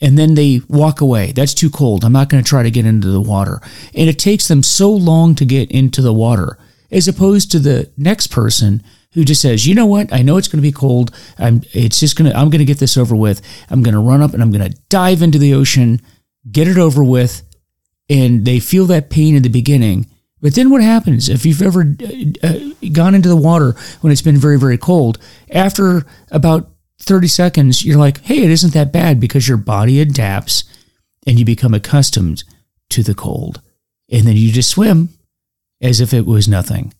and 0.00 0.18
then 0.18 0.34
they 0.34 0.60
walk 0.68 1.00
away. 1.00 1.32
That's 1.32 1.54
too 1.54 1.70
cold. 1.70 2.04
I'm 2.04 2.12
not 2.12 2.28
going 2.28 2.42
to 2.42 2.48
try 2.48 2.62
to 2.62 2.70
get 2.70 2.86
into 2.86 3.08
the 3.08 3.20
water. 3.20 3.60
And 3.94 4.08
it 4.08 4.18
takes 4.18 4.48
them 4.48 4.62
so 4.62 4.90
long 4.90 5.34
to 5.36 5.44
get 5.44 5.70
into 5.70 6.02
the 6.02 6.12
water, 6.12 6.58
as 6.90 7.08
opposed 7.08 7.50
to 7.52 7.58
the 7.58 7.90
next 7.96 8.28
person 8.28 8.82
who 9.12 9.24
just 9.24 9.40
says, 9.40 9.66
"You 9.66 9.74
know 9.74 9.86
what? 9.86 10.12
I 10.12 10.22
know 10.22 10.36
it's 10.36 10.48
going 10.48 10.62
to 10.62 10.68
be 10.68 10.72
cold. 10.72 11.14
I'm. 11.38 11.62
It's 11.72 12.00
just 12.00 12.16
gonna. 12.16 12.32
I'm 12.32 12.50
going 12.50 12.58
to 12.58 12.64
get 12.64 12.78
this 12.78 12.96
over 12.96 13.14
with. 13.14 13.40
I'm 13.70 13.82
going 13.82 13.94
to 13.94 14.00
run 14.00 14.22
up 14.22 14.34
and 14.34 14.42
I'm 14.42 14.50
going 14.50 14.70
to 14.70 14.78
dive 14.88 15.22
into 15.22 15.38
the 15.38 15.54
ocean, 15.54 16.00
get 16.50 16.68
it 16.68 16.78
over 16.78 17.02
with." 17.02 17.42
And 18.10 18.44
they 18.44 18.60
feel 18.60 18.84
that 18.86 19.08
pain 19.08 19.34
in 19.34 19.42
the 19.42 19.48
beginning. 19.48 20.10
But 20.42 20.54
then 20.54 20.68
what 20.68 20.82
happens 20.82 21.30
if 21.30 21.46
you've 21.46 21.62
ever 21.62 21.80
uh, 22.02 22.46
uh 22.46 22.58
gone 22.92 23.14
into 23.14 23.30
the 23.30 23.36
water 23.36 23.76
when 24.02 24.12
it's 24.12 24.20
been 24.20 24.36
very, 24.36 24.58
very 24.58 24.76
cold? 24.76 25.18
After 25.50 26.04
about 26.30 26.73
30 27.04 27.28
seconds, 27.28 27.84
you're 27.84 27.98
like, 27.98 28.20
hey, 28.22 28.42
it 28.42 28.50
isn't 28.50 28.74
that 28.74 28.92
bad 28.92 29.20
because 29.20 29.48
your 29.48 29.56
body 29.56 30.00
adapts 30.00 30.64
and 31.26 31.38
you 31.38 31.44
become 31.44 31.74
accustomed 31.74 32.44
to 32.90 33.02
the 33.02 33.14
cold. 33.14 33.60
And 34.10 34.26
then 34.26 34.36
you 34.36 34.52
just 34.52 34.70
swim 34.70 35.10
as 35.80 36.00
if 36.00 36.12
it 36.12 36.26
was 36.26 36.48
nothing. 36.48 36.92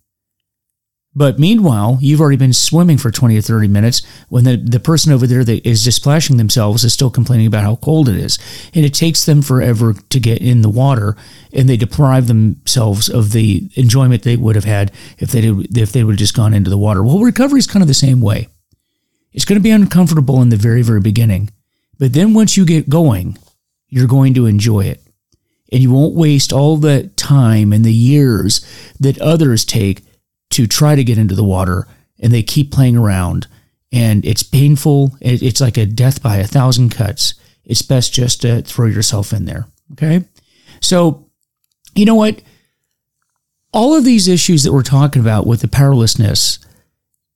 But 1.16 1.38
meanwhile, 1.38 1.98
you've 2.00 2.20
already 2.20 2.36
been 2.36 2.52
swimming 2.52 2.98
for 2.98 3.10
20 3.12 3.38
or 3.38 3.40
30 3.40 3.68
minutes 3.68 4.02
when 4.28 4.42
the, 4.42 4.56
the 4.56 4.80
person 4.80 5.12
over 5.12 5.26
there 5.26 5.44
that 5.44 5.66
is 5.66 5.84
just 5.84 5.98
splashing 5.98 6.38
themselves 6.38 6.82
is 6.82 6.92
still 6.92 7.10
complaining 7.10 7.46
about 7.46 7.62
how 7.62 7.76
cold 7.76 8.08
it 8.08 8.16
is. 8.16 8.36
And 8.74 8.84
it 8.84 8.94
takes 8.94 9.24
them 9.24 9.40
forever 9.40 9.92
to 9.92 10.20
get 10.20 10.42
in 10.42 10.62
the 10.62 10.68
water 10.68 11.16
and 11.52 11.68
they 11.68 11.76
deprive 11.76 12.26
themselves 12.26 13.08
of 13.08 13.30
the 13.30 13.70
enjoyment 13.76 14.22
they 14.22 14.36
would 14.36 14.56
have 14.56 14.64
had 14.64 14.90
if 15.18 15.30
they 15.30 15.40
did, 15.40 15.78
if 15.78 15.92
they 15.92 16.02
would 16.02 16.14
have 16.14 16.18
just 16.18 16.34
gone 16.34 16.52
into 16.52 16.70
the 16.70 16.78
water. 16.78 17.04
Well, 17.04 17.20
recovery 17.20 17.60
is 17.60 17.68
kind 17.68 17.82
of 17.82 17.88
the 17.88 17.94
same 17.94 18.20
way. 18.20 18.48
It's 19.34 19.44
going 19.44 19.58
to 19.58 19.62
be 19.62 19.70
uncomfortable 19.70 20.40
in 20.40 20.48
the 20.48 20.56
very, 20.56 20.82
very 20.82 21.00
beginning. 21.00 21.50
But 21.98 22.12
then 22.12 22.32
once 22.34 22.56
you 22.56 22.64
get 22.64 22.88
going, 22.88 23.36
you're 23.88 24.06
going 24.06 24.32
to 24.34 24.46
enjoy 24.46 24.82
it. 24.82 25.02
And 25.72 25.82
you 25.82 25.90
won't 25.90 26.14
waste 26.14 26.52
all 26.52 26.76
the 26.76 27.08
time 27.16 27.72
and 27.72 27.84
the 27.84 27.92
years 27.92 28.64
that 29.00 29.20
others 29.20 29.64
take 29.64 30.02
to 30.50 30.68
try 30.68 30.94
to 30.94 31.02
get 31.02 31.18
into 31.18 31.34
the 31.34 31.42
water 31.44 31.88
and 32.20 32.32
they 32.32 32.44
keep 32.44 32.70
playing 32.70 32.96
around. 32.96 33.48
And 33.92 34.24
it's 34.24 34.42
painful. 34.44 35.16
It's 35.20 35.60
like 35.60 35.76
a 35.76 35.86
death 35.86 36.22
by 36.22 36.36
a 36.36 36.46
thousand 36.46 36.90
cuts. 36.90 37.34
It's 37.64 37.82
best 37.82 38.12
just 38.12 38.42
to 38.42 38.62
throw 38.62 38.86
yourself 38.86 39.32
in 39.32 39.46
there. 39.46 39.66
Okay. 39.92 40.24
So, 40.80 41.28
you 41.94 42.04
know 42.04 42.14
what? 42.14 42.40
All 43.72 43.94
of 43.96 44.04
these 44.04 44.28
issues 44.28 44.62
that 44.62 44.72
we're 44.72 44.82
talking 44.82 45.22
about 45.22 45.46
with 45.46 45.60
the 45.60 45.68
powerlessness 45.68 46.58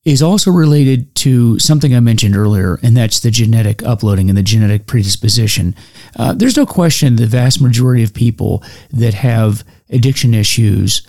is 0.09 0.23
also 0.23 0.51
related 0.51 1.15
to 1.17 1.59
something 1.59 1.95
I 1.95 2.01
mentioned 2.01 2.35
earlier, 2.35 2.79
and 2.83 2.97
that's 2.97 3.21
the 3.21 3.31
genetic 3.31 3.83
uploading 3.83 4.31
and 4.31 4.39
the 4.39 4.43
genetic 4.43 4.87
predisposition. 4.87 5.75
Uh, 6.17 6.33
there's 6.33 6.57
no 6.57 6.65
question 6.65 7.17
the 7.17 7.27
vast 7.27 7.61
majority 7.61 8.03
of 8.03 8.15
people 8.15 8.63
that 8.91 9.13
have 9.13 9.65
addiction 9.91 10.33
issues 10.33 11.07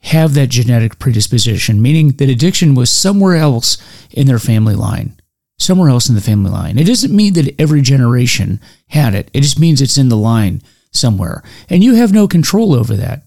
have 0.00 0.34
that 0.34 0.48
genetic 0.48 0.98
predisposition, 0.98 1.80
meaning 1.80 2.08
that 2.12 2.28
addiction 2.28 2.74
was 2.74 2.90
somewhere 2.90 3.36
else 3.36 3.78
in 4.10 4.26
their 4.26 4.38
family 4.40 4.74
line. 4.74 5.16
Somewhere 5.58 5.90
else 5.90 6.08
in 6.08 6.14
the 6.14 6.20
family 6.20 6.50
line. 6.50 6.78
It 6.78 6.86
doesn't 6.86 7.14
mean 7.14 7.34
that 7.34 7.54
every 7.60 7.82
generation 7.82 8.60
had 8.88 9.14
it, 9.14 9.30
it 9.32 9.42
just 9.42 9.60
means 9.60 9.80
it's 9.80 9.98
in 9.98 10.08
the 10.08 10.16
line 10.16 10.62
somewhere. 10.90 11.44
And 11.68 11.84
you 11.84 11.94
have 11.94 12.12
no 12.12 12.26
control 12.26 12.74
over 12.74 12.96
that. 12.96 13.22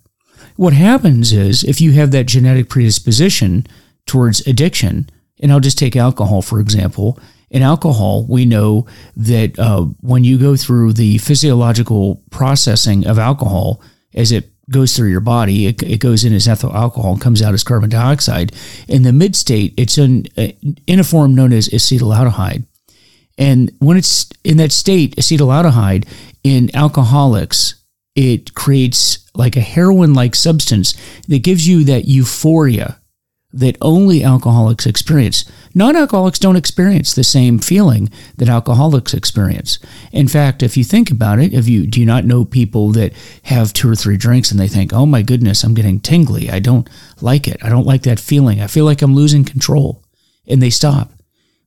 What 0.58 0.74
happens 0.74 1.32
is 1.32 1.64
if 1.64 1.80
you 1.80 1.94
have 1.94 2.12
that 2.12 2.26
genetic 2.26 2.68
predisposition, 2.70 3.66
towards 4.06 4.46
addiction. 4.48 5.10
And 5.44 5.52
I'll 5.52 5.60
just 5.60 5.78
take 5.78 5.98
alcohol, 5.98 6.42
for 6.42 6.62
example. 6.62 7.20
In 7.52 7.62
alcohol, 7.62 8.26
we 8.28 8.46
know 8.46 8.88
that 9.18 9.60
uh, 9.60 9.84
when 10.00 10.24
you 10.24 10.40
go 10.40 10.56
through 10.56 10.94
the 10.94 11.18
physiological 11.20 12.24
processing 12.32 13.06
of 13.06 13.20
alcohol, 13.20 13.82
as 14.16 14.32
it 14.32 14.50
goes 14.72 14.96
through 14.96 15.10
your 15.10 15.20
body, 15.20 15.68
it, 15.68 15.84
it 15.84 16.00
goes 16.00 16.24
in 16.24 16.34
as 16.34 16.48
ethyl 16.48 16.74
alcohol 16.74 17.12
and 17.12 17.22
comes 17.22 17.42
out 17.42 17.54
as 17.54 17.64
carbon 17.64 17.90
dioxide. 17.90 18.54
In 18.88 19.04
the 19.04 19.12
mid 19.12 19.36
state, 19.36 19.74
it's 19.76 19.98
in, 19.98 20.28
uh, 20.38 20.48
in 20.88 21.02
a 21.02 21.04
form 21.04 21.36
known 21.36 21.52
as 21.52 21.68
acetaldehyde. 21.68 22.66
And 23.38 23.72
when 23.80 23.98
it's 23.98 24.30
in 24.46 24.58
that 24.58 24.72
state, 24.72 25.18
acetaldehyde 25.18 26.08
in 26.46 26.74
alcoholics, 26.74 27.76
it 28.16 28.54
creates 28.54 29.30
like 29.36 29.58
a 29.58 29.62
heroin 29.62 30.14
like 30.14 30.36
substance 30.36 30.94
that 31.28 31.44
gives 31.44 31.68
you 31.68 31.84
that 31.84 32.06
euphoria 32.06 33.00
that 33.54 33.78
only 33.82 34.24
alcoholics 34.24 34.88
experience. 34.88 35.46
Non 35.76 35.96
alcoholics 35.96 36.40
don't 36.40 36.56
experience 36.56 37.14
the 37.14 37.24
same 37.24 37.60
feeling 37.60 38.10
that 38.38 38.50
alcoholics 38.50 39.14
experience. 39.14 39.78
In 40.12 40.28
fact, 40.28 40.64
if 40.64 40.76
you 40.76 40.84
think 40.84 41.12
about 41.12 41.40
it, 41.40 41.54
if 41.54 41.68
you 41.68 41.86
do 41.86 42.00
you 42.00 42.06
not 42.06 42.26
know 42.26 42.46
people 42.46 42.92
that 42.94 43.14
have 43.44 43.72
two 43.72 43.90
or 43.90 43.96
three 43.96 44.18
drinks 44.18 44.50
and 44.50 44.60
they 44.60 44.68
think, 44.68 44.92
oh 44.92 45.06
my 45.06 45.22
goodness, 45.22 45.64
I'm 45.64 45.76
getting 45.76 46.00
tingly. 46.00 46.50
I 46.50 46.60
don't 46.60 46.90
like 47.22 47.48
it. 47.48 47.64
I 47.64 47.70
don't 47.70 47.86
like 47.86 48.02
that 48.04 48.20
feeling. 48.20 48.60
I 48.60 48.68
feel 48.68 48.86
like 48.86 49.04
I'm 49.04 49.16
losing 49.16 49.46
control. 49.46 50.04
And 50.48 50.62
they 50.62 50.72
stop. 50.72 51.12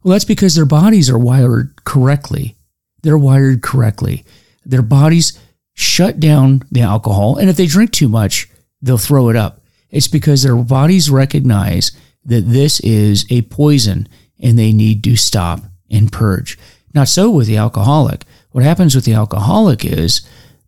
Well, 0.03 0.13
that's 0.13 0.25
because 0.25 0.55
their 0.55 0.67
bodies 0.67 1.09
are 1.09 1.19
wired 1.19 1.85
correctly. 1.85 2.57
They're 3.03 3.17
wired 3.17 3.63
correctly. 3.63 4.25
Their 4.65 4.83
bodies 4.83 5.39
shut 5.75 6.19
down 6.19 6.65
the 6.71 6.83
alcohol. 6.83 7.37
And 7.37 7.49
if 7.49 7.57
they 7.57 7.67
drink 7.67 7.93
too 7.93 8.09
much, 8.09 8.49
they'll 8.83 8.99
throw 8.99 9.29
it 9.29 9.37
up 9.37 9.61
it's 9.97 10.09
because 10.09 10.43
their 10.43 10.57
bodies 10.57 11.09
recognize 11.09 11.91
that 12.27 12.43
this 12.43 12.81
is 12.81 13.25
a 13.31 13.41
poison 13.43 14.07
and 14.39 14.59
they 14.59 14.71
need 14.71 15.03
to 15.05 15.17
stop 15.17 15.61
and 15.91 16.13
purge. 16.13 16.59
Not 16.93 17.09
so 17.09 17.31
with 17.31 17.47
the 17.47 17.57
alcoholic. 17.57 18.25
What 18.51 18.63
happens 18.63 18.95
with 18.95 19.07
the 19.07 19.15
alcoholic 19.15 19.87
is 19.87 20.21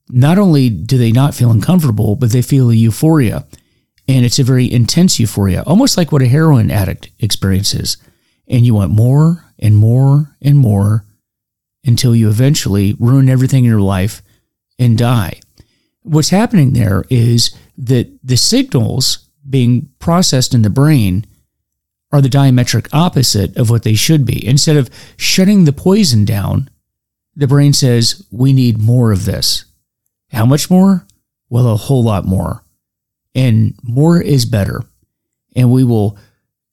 not 0.08 0.38
only 0.38 0.70
do 0.70 0.96
they 0.96 1.12
not 1.12 1.34
feel 1.34 1.50
uncomfortable, 1.50 2.16
but 2.16 2.32
they 2.32 2.40
feel 2.40 2.70
a 2.70 2.74
euphoria. 2.74 3.46
And 4.08 4.24
it's 4.24 4.38
a 4.38 4.44
very 4.44 4.70
intense 4.72 5.20
euphoria, 5.20 5.62
almost 5.66 5.98
like 5.98 6.10
what 6.10 6.22
a 6.22 6.26
heroin 6.26 6.70
addict 6.70 7.10
experiences. 7.18 7.98
And 8.46 8.64
you 8.64 8.72
want 8.72 8.92
more 8.92 9.44
and 9.58 9.76
more 9.76 10.34
and 10.40 10.56
more 10.56 11.04
until 11.84 12.16
you 12.16 12.30
eventually 12.30 12.96
ruin 12.98 13.28
everything 13.28 13.64
in 13.64 13.70
your 13.70 13.82
life 13.82 14.22
and 14.78 14.96
die. 14.96 15.40
What's 16.08 16.30
happening 16.30 16.72
there 16.72 17.04
is 17.10 17.54
that 17.76 18.08
the 18.24 18.36
signals 18.36 19.28
being 19.48 19.90
processed 19.98 20.54
in 20.54 20.62
the 20.62 20.70
brain 20.70 21.26
are 22.10 22.22
the 22.22 22.28
diametric 22.28 22.88
opposite 22.92 23.54
of 23.56 23.68
what 23.68 23.82
they 23.82 23.94
should 23.94 24.24
be. 24.24 24.44
Instead 24.46 24.76
of 24.76 24.88
shutting 25.18 25.64
the 25.64 25.72
poison 25.72 26.24
down, 26.24 26.70
the 27.36 27.46
brain 27.46 27.72
says, 27.74 28.26
We 28.30 28.52
need 28.52 28.78
more 28.78 29.12
of 29.12 29.26
this. 29.26 29.66
How 30.32 30.46
much 30.46 30.70
more? 30.70 31.06
Well, 31.50 31.68
a 31.68 31.76
whole 31.76 32.02
lot 32.02 32.24
more. 32.24 32.64
And 33.34 33.74
more 33.82 34.20
is 34.20 34.46
better. 34.46 34.84
And 35.54 35.70
we 35.70 35.84
will 35.84 36.18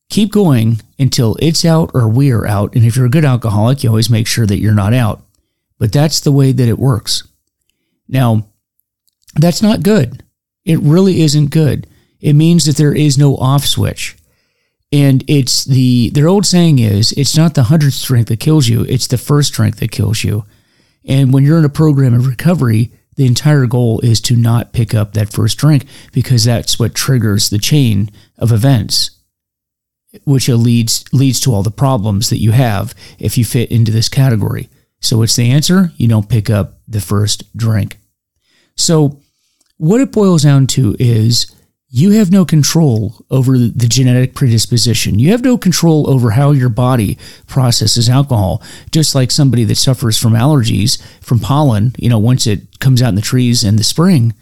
keep 0.10 0.32
going 0.32 0.82
until 0.98 1.36
it's 1.42 1.65
out 1.65 1.92
or 1.94 2.08
we 2.08 2.32
are 2.32 2.48
out. 2.48 2.74
And 2.75 2.86
if 2.86 2.96
you're 2.96 3.06
a 3.06 3.10
good 3.10 3.25
alcoholic, 3.25 3.84
you 3.84 3.89
always 3.89 4.10
make 4.10 4.27
sure 4.27 4.46
that 4.46 4.60
you're 4.60 4.74
not 4.74 4.94
out. 4.94 5.22
But 5.77 5.92
that's 5.92 6.22
the 6.22 6.32
way 6.32 6.54
that 6.54 6.68
it 6.70 6.80
works. 6.80 7.27
Now, 8.08 8.48
that's 9.36 9.62
not 9.62 9.84
good. 9.84 10.24
It 10.63 10.80
really 10.80 11.22
isn't 11.22 11.51
good. 11.51 11.88
It 12.20 12.34
means 12.34 12.65
that 12.65 12.77
there 12.77 12.96
is 12.96 13.18
no 13.18 13.36
off 13.38 13.65
switch. 13.65 14.18
And 14.92 15.24
it's 15.27 15.65
the, 15.65 16.10
their 16.12 16.27
old 16.27 16.46
saying 16.46 16.80
is, 16.80 17.12
it's 17.13 17.36
not 17.36 17.54
the 17.54 17.63
hundredth 17.63 18.04
drink 18.04 18.27
that 18.27 18.39
kills 18.39 18.68
you, 18.68 18.84
it's 18.84 19.08
the 19.08 19.18
first 19.18 19.54
drink 19.54 19.77
that 19.77 19.92
kills 19.92 20.24
you. 20.24 20.46
And 21.08 21.34
when 21.34 21.44
you're 21.44 21.60
in 21.60 21.65
a 21.65 21.70
program 21.70 22.13
of 22.13 22.27
recovery, 22.27 22.92
the 23.15 23.25
entire 23.25 23.65
goal 23.65 24.00
is 24.01 24.20
to 24.22 24.36
not 24.36 24.74
pick 24.74 24.94
up 24.94 25.13
that 25.13 25.32
first 25.32 25.58
drink 25.58 25.86
because 26.12 26.44
that's 26.44 26.80
what 26.80 26.96
triggers 26.96 27.50
the 27.50 27.58
chain 27.58 28.10
of 28.38 28.51
events 28.51 29.12
which 30.24 30.48
leads 30.48 31.04
leads 31.12 31.39
to 31.42 31.54
all 31.54 31.63
the 31.63 31.72
problems 31.72 32.30
that 32.30 32.39
you 32.39 32.51
have 32.51 32.94
if 33.20 33.38
you 33.38 33.46
fit 33.46 33.72
into 33.72 33.92
this 33.92 34.10
category. 34.10 34.70
So 35.01 35.18
what's 35.18 35.36
the 35.36 35.51
answer? 35.51 35.92
You 35.98 36.08
don't 36.08 36.30
pick 36.30 36.50
up 36.50 36.80
the 36.88 37.01
first 37.01 37.56
drink. 37.56 37.98
So 38.75 39.22
what 39.77 40.01
it 40.01 40.12
boils 40.12 40.44
down 40.44 40.67
to 40.67 40.96
is 41.00 41.51
you 41.88 42.12
have 42.12 42.32
no 42.32 42.44
control 42.44 43.25
over 43.29 43.58
the 43.58 43.88
genetic 43.88 44.34
predisposition. 44.34 45.17
You 45.20 45.32
have 45.32 45.44
no 45.44 45.58
control 45.58 46.10
over 46.10 46.32
how 46.32 46.51
your 46.51 46.70
body 46.70 47.17
processes 47.48 48.10
alcohol. 48.10 48.62
Just 48.91 49.15
like 49.15 49.32
somebody 49.32 49.63
that 49.65 49.75
suffers 49.75 50.17
from 50.17 50.34
allergies 50.34 51.01
from 51.22 51.39
pollen, 51.39 51.96
you 51.98 52.10
know, 52.10 52.20
once 52.20 52.48
it 52.48 52.79
comes 52.79 53.01
out 53.01 53.10
in 53.10 53.15
the 53.15 53.22
trees 53.22 53.63
in 53.63 53.77
the 53.77 53.84
spring 53.84 54.34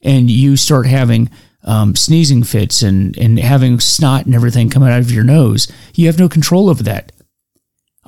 and 0.00 0.30
you 0.30 0.56
start 0.56 0.86
having 0.86 1.28
um, 1.64 1.96
sneezing 1.96 2.42
fits 2.42 2.82
and, 2.82 3.18
and 3.18 3.38
having 3.38 3.80
snot 3.80 4.26
and 4.26 4.34
everything 4.34 4.70
come 4.70 4.82
out 4.82 4.98
of 4.98 5.10
your 5.10 5.24
nose, 5.24 5.70
you 5.94 6.06
have 6.06 6.18
no 6.18 6.28
control 6.28 6.70
over 6.70 6.82
that. 6.84 7.12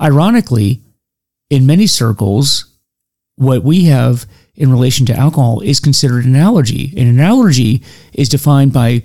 Ironically, 0.01 0.81
in 1.49 1.65
many 1.65 1.87
circles, 1.87 2.65
what 3.35 3.63
we 3.63 3.85
have 3.85 4.25
in 4.57 4.71
relation 4.71 5.05
to 5.05 5.15
alcohol 5.15 5.61
is 5.61 5.79
considered 5.79 6.25
an 6.25 6.35
allergy. 6.35 6.93
And 6.97 7.07
an 7.07 7.19
allergy 7.19 7.83
is 8.11 8.27
defined 8.27 8.73
by 8.73 9.03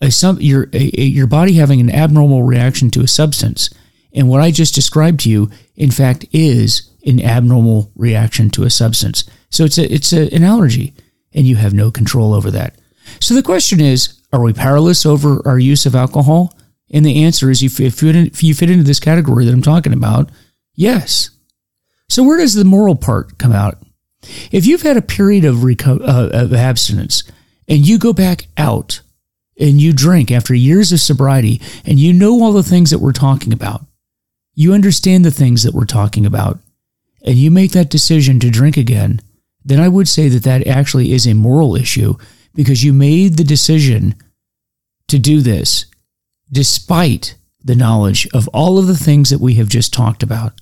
a, 0.00 0.12
your, 0.38 0.68
a, 0.72 0.78
your 0.78 1.26
body 1.26 1.54
having 1.54 1.80
an 1.80 1.90
abnormal 1.90 2.42
reaction 2.42 2.90
to 2.90 3.02
a 3.02 3.08
substance. 3.08 3.70
And 4.14 4.28
what 4.28 4.42
I 4.42 4.50
just 4.50 4.74
described 4.74 5.20
to 5.20 5.30
you, 5.30 5.50
in 5.74 5.90
fact, 5.90 6.26
is 6.32 6.90
an 7.06 7.20
abnormal 7.20 7.90
reaction 7.96 8.50
to 8.50 8.64
a 8.64 8.70
substance. 8.70 9.24
So 9.48 9.64
it's 9.64 9.78
a, 9.78 9.92
it's 9.92 10.12
a, 10.12 10.32
an 10.34 10.44
allergy, 10.44 10.94
and 11.32 11.46
you 11.46 11.56
have 11.56 11.72
no 11.72 11.90
control 11.90 12.34
over 12.34 12.50
that. 12.50 12.76
So 13.20 13.34
the 13.34 13.42
question 13.42 13.80
is, 13.80 14.20
are 14.32 14.42
we 14.42 14.52
powerless 14.52 15.06
over 15.06 15.40
our 15.46 15.58
use 15.58 15.86
of 15.86 15.94
alcohol? 15.94 16.56
And 16.90 17.04
the 17.06 17.24
answer 17.24 17.50
is, 17.50 17.62
if 17.62 17.80
you 17.80 17.90
fit 18.54 18.70
into 18.70 18.82
this 18.82 19.00
category 19.00 19.46
that 19.46 19.54
I'm 19.54 19.62
talking 19.62 19.94
about, 19.94 20.30
yes. 20.74 21.30
So 22.10 22.22
where 22.22 22.38
does 22.38 22.54
the 22.54 22.64
moral 22.64 22.96
part 22.96 23.38
come 23.38 23.52
out? 23.52 23.78
If 24.50 24.66
you've 24.66 24.82
had 24.82 24.96
a 24.96 25.02
period 25.02 25.44
of, 25.44 25.56
reco- 25.56 26.00
uh, 26.00 26.30
of 26.32 26.52
abstinence 26.52 27.24
and 27.68 27.86
you 27.86 27.98
go 27.98 28.12
back 28.12 28.46
out 28.56 29.00
and 29.58 29.80
you 29.80 29.92
drink 29.92 30.30
after 30.30 30.54
years 30.54 30.92
of 30.92 31.00
sobriety 31.00 31.60
and 31.84 31.98
you 31.98 32.12
know 32.12 32.42
all 32.42 32.52
the 32.52 32.62
things 32.62 32.90
that 32.90 33.00
we're 33.00 33.12
talking 33.12 33.52
about, 33.52 33.84
you 34.54 34.72
understand 34.72 35.24
the 35.24 35.30
things 35.30 35.62
that 35.62 35.74
we're 35.74 35.84
talking 35.84 36.26
about, 36.26 36.58
and 37.24 37.36
you 37.36 37.50
make 37.50 37.72
that 37.72 37.88
decision 37.88 38.38
to 38.40 38.50
drink 38.50 38.76
again, 38.76 39.20
then 39.64 39.80
I 39.80 39.88
would 39.88 40.08
say 40.08 40.28
that 40.28 40.42
that 40.42 40.66
actually 40.66 41.12
is 41.12 41.26
a 41.26 41.34
moral 41.34 41.76
issue 41.76 42.14
because 42.54 42.84
you 42.84 42.92
made 42.92 43.36
the 43.36 43.44
decision 43.44 44.14
to 45.08 45.18
do 45.18 45.40
this 45.40 45.86
despite 46.50 47.36
the 47.64 47.76
knowledge 47.76 48.28
of 48.34 48.48
all 48.48 48.78
of 48.78 48.86
the 48.86 48.96
things 48.96 49.30
that 49.30 49.40
we 49.40 49.54
have 49.54 49.68
just 49.68 49.92
talked 49.92 50.22
about. 50.22 50.52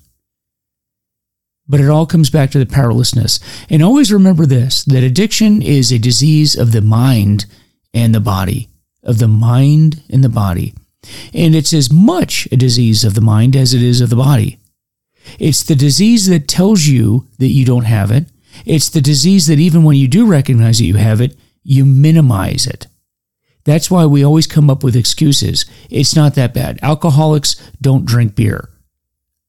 But 1.70 1.80
it 1.80 1.88
all 1.88 2.04
comes 2.04 2.30
back 2.30 2.50
to 2.50 2.58
the 2.58 2.66
powerlessness. 2.66 3.38
And 3.70 3.80
always 3.80 4.12
remember 4.12 4.44
this 4.44 4.84
that 4.84 5.04
addiction 5.04 5.62
is 5.62 5.92
a 5.92 5.98
disease 5.98 6.56
of 6.56 6.72
the 6.72 6.82
mind 6.82 7.46
and 7.94 8.12
the 8.12 8.20
body, 8.20 8.68
of 9.04 9.18
the 9.18 9.28
mind 9.28 10.02
and 10.10 10.24
the 10.24 10.28
body. 10.28 10.74
And 11.32 11.54
it's 11.54 11.72
as 11.72 11.92
much 11.92 12.48
a 12.50 12.56
disease 12.56 13.04
of 13.04 13.14
the 13.14 13.20
mind 13.20 13.54
as 13.54 13.72
it 13.72 13.82
is 13.82 14.00
of 14.00 14.10
the 14.10 14.16
body. 14.16 14.58
It's 15.38 15.62
the 15.62 15.76
disease 15.76 16.26
that 16.26 16.48
tells 16.48 16.86
you 16.86 17.28
that 17.38 17.48
you 17.48 17.64
don't 17.64 17.84
have 17.84 18.10
it. 18.10 18.26
It's 18.66 18.88
the 18.88 19.00
disease 19.00 19.46
that 19.46 19.60
even 19.60 19.84
when 19.84 19.96
you 19.96 20.08
do 20.08 20.26
recognize 20.26 20.78
that 20.78 20.86
you 20.86 20.96
have 20.96 21.20
it, 21.20 21.36
you 21.62 21.84
minimize 21.86 22.66
it. 22.66 22.88
That's 23.64 23.92
why 23.92 24.06
we 24.06 24.24
always 24.24 24.48
come 24.48 24.68
up 24.68 24.82
with 24.82 24.96
excuses. 24.96 25.66
It's 25.88 26.16
not 26.16 26.34
that 26.34 26.52
bad. 26.52 26.80
Alcoholics 26.82 27.54
don't 27.80 28.06
drink 28.06 28.34
beer. 28.34 28.70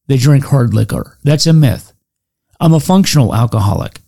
They 0.05 0.17
drink 0.17 0.45
hard 0.45 0.73
liquor. 0.73 1.17
That's 1.23 1.47
a 1.47 1.53
myth. 1.53 1.90
I'm 2.61 2.73
a 2.73 2.79
functional 2.79 3.35
alcoholic. 3.35 3.99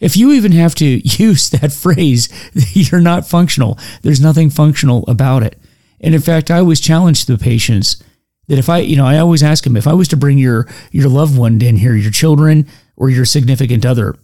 If 0.00 0.16
you 0.16 0.32
even 0.32 0.50
have 0.52 0.74
to 0.76 0.84
use 1.22 1.50
that 1.50 1.72
phrase, 1.72 2.28
you're 2.72 3.00
not 3.00 3.28
functional. 3.28 3.78
There's 4.02 4.20
nothing 4.20 4.50
functional 4.50 5.04
about 5.06 5.44
it. 5.44 5.56
And 6.00 6.14
in 6.14 6.20
fact, 6.20 6.50
I 6.50 6.58
always 6.58 6.80
challenge 6.80 7.26
the 7.26 7.38
patients 7.38 8.02
that 8.48 8.58
if 8.58 8.68
I, 8.68 8.78
you 8.78 8.96
know, 8.96 9.06
I 9.06 9.18
always 9.18 9.44
ask 9.44 9.62
them 9.62 9.76
if 9.76 9.86
I 9.86 9.92
was 9.92 10.08
to 10.08 10.16
bring 10.16 10.38
your 10.38 10.66
your 10.90 11.08
loved 11.08 11.38
one 11.38 11.62
in 11.62 11.76
here, 11.76 11.94
your 11.94 12.10
children 12.10 12.66
or 12.96 13.08
your 13.08 13.24
significant 13.24 13.86
other, 13.86 14.16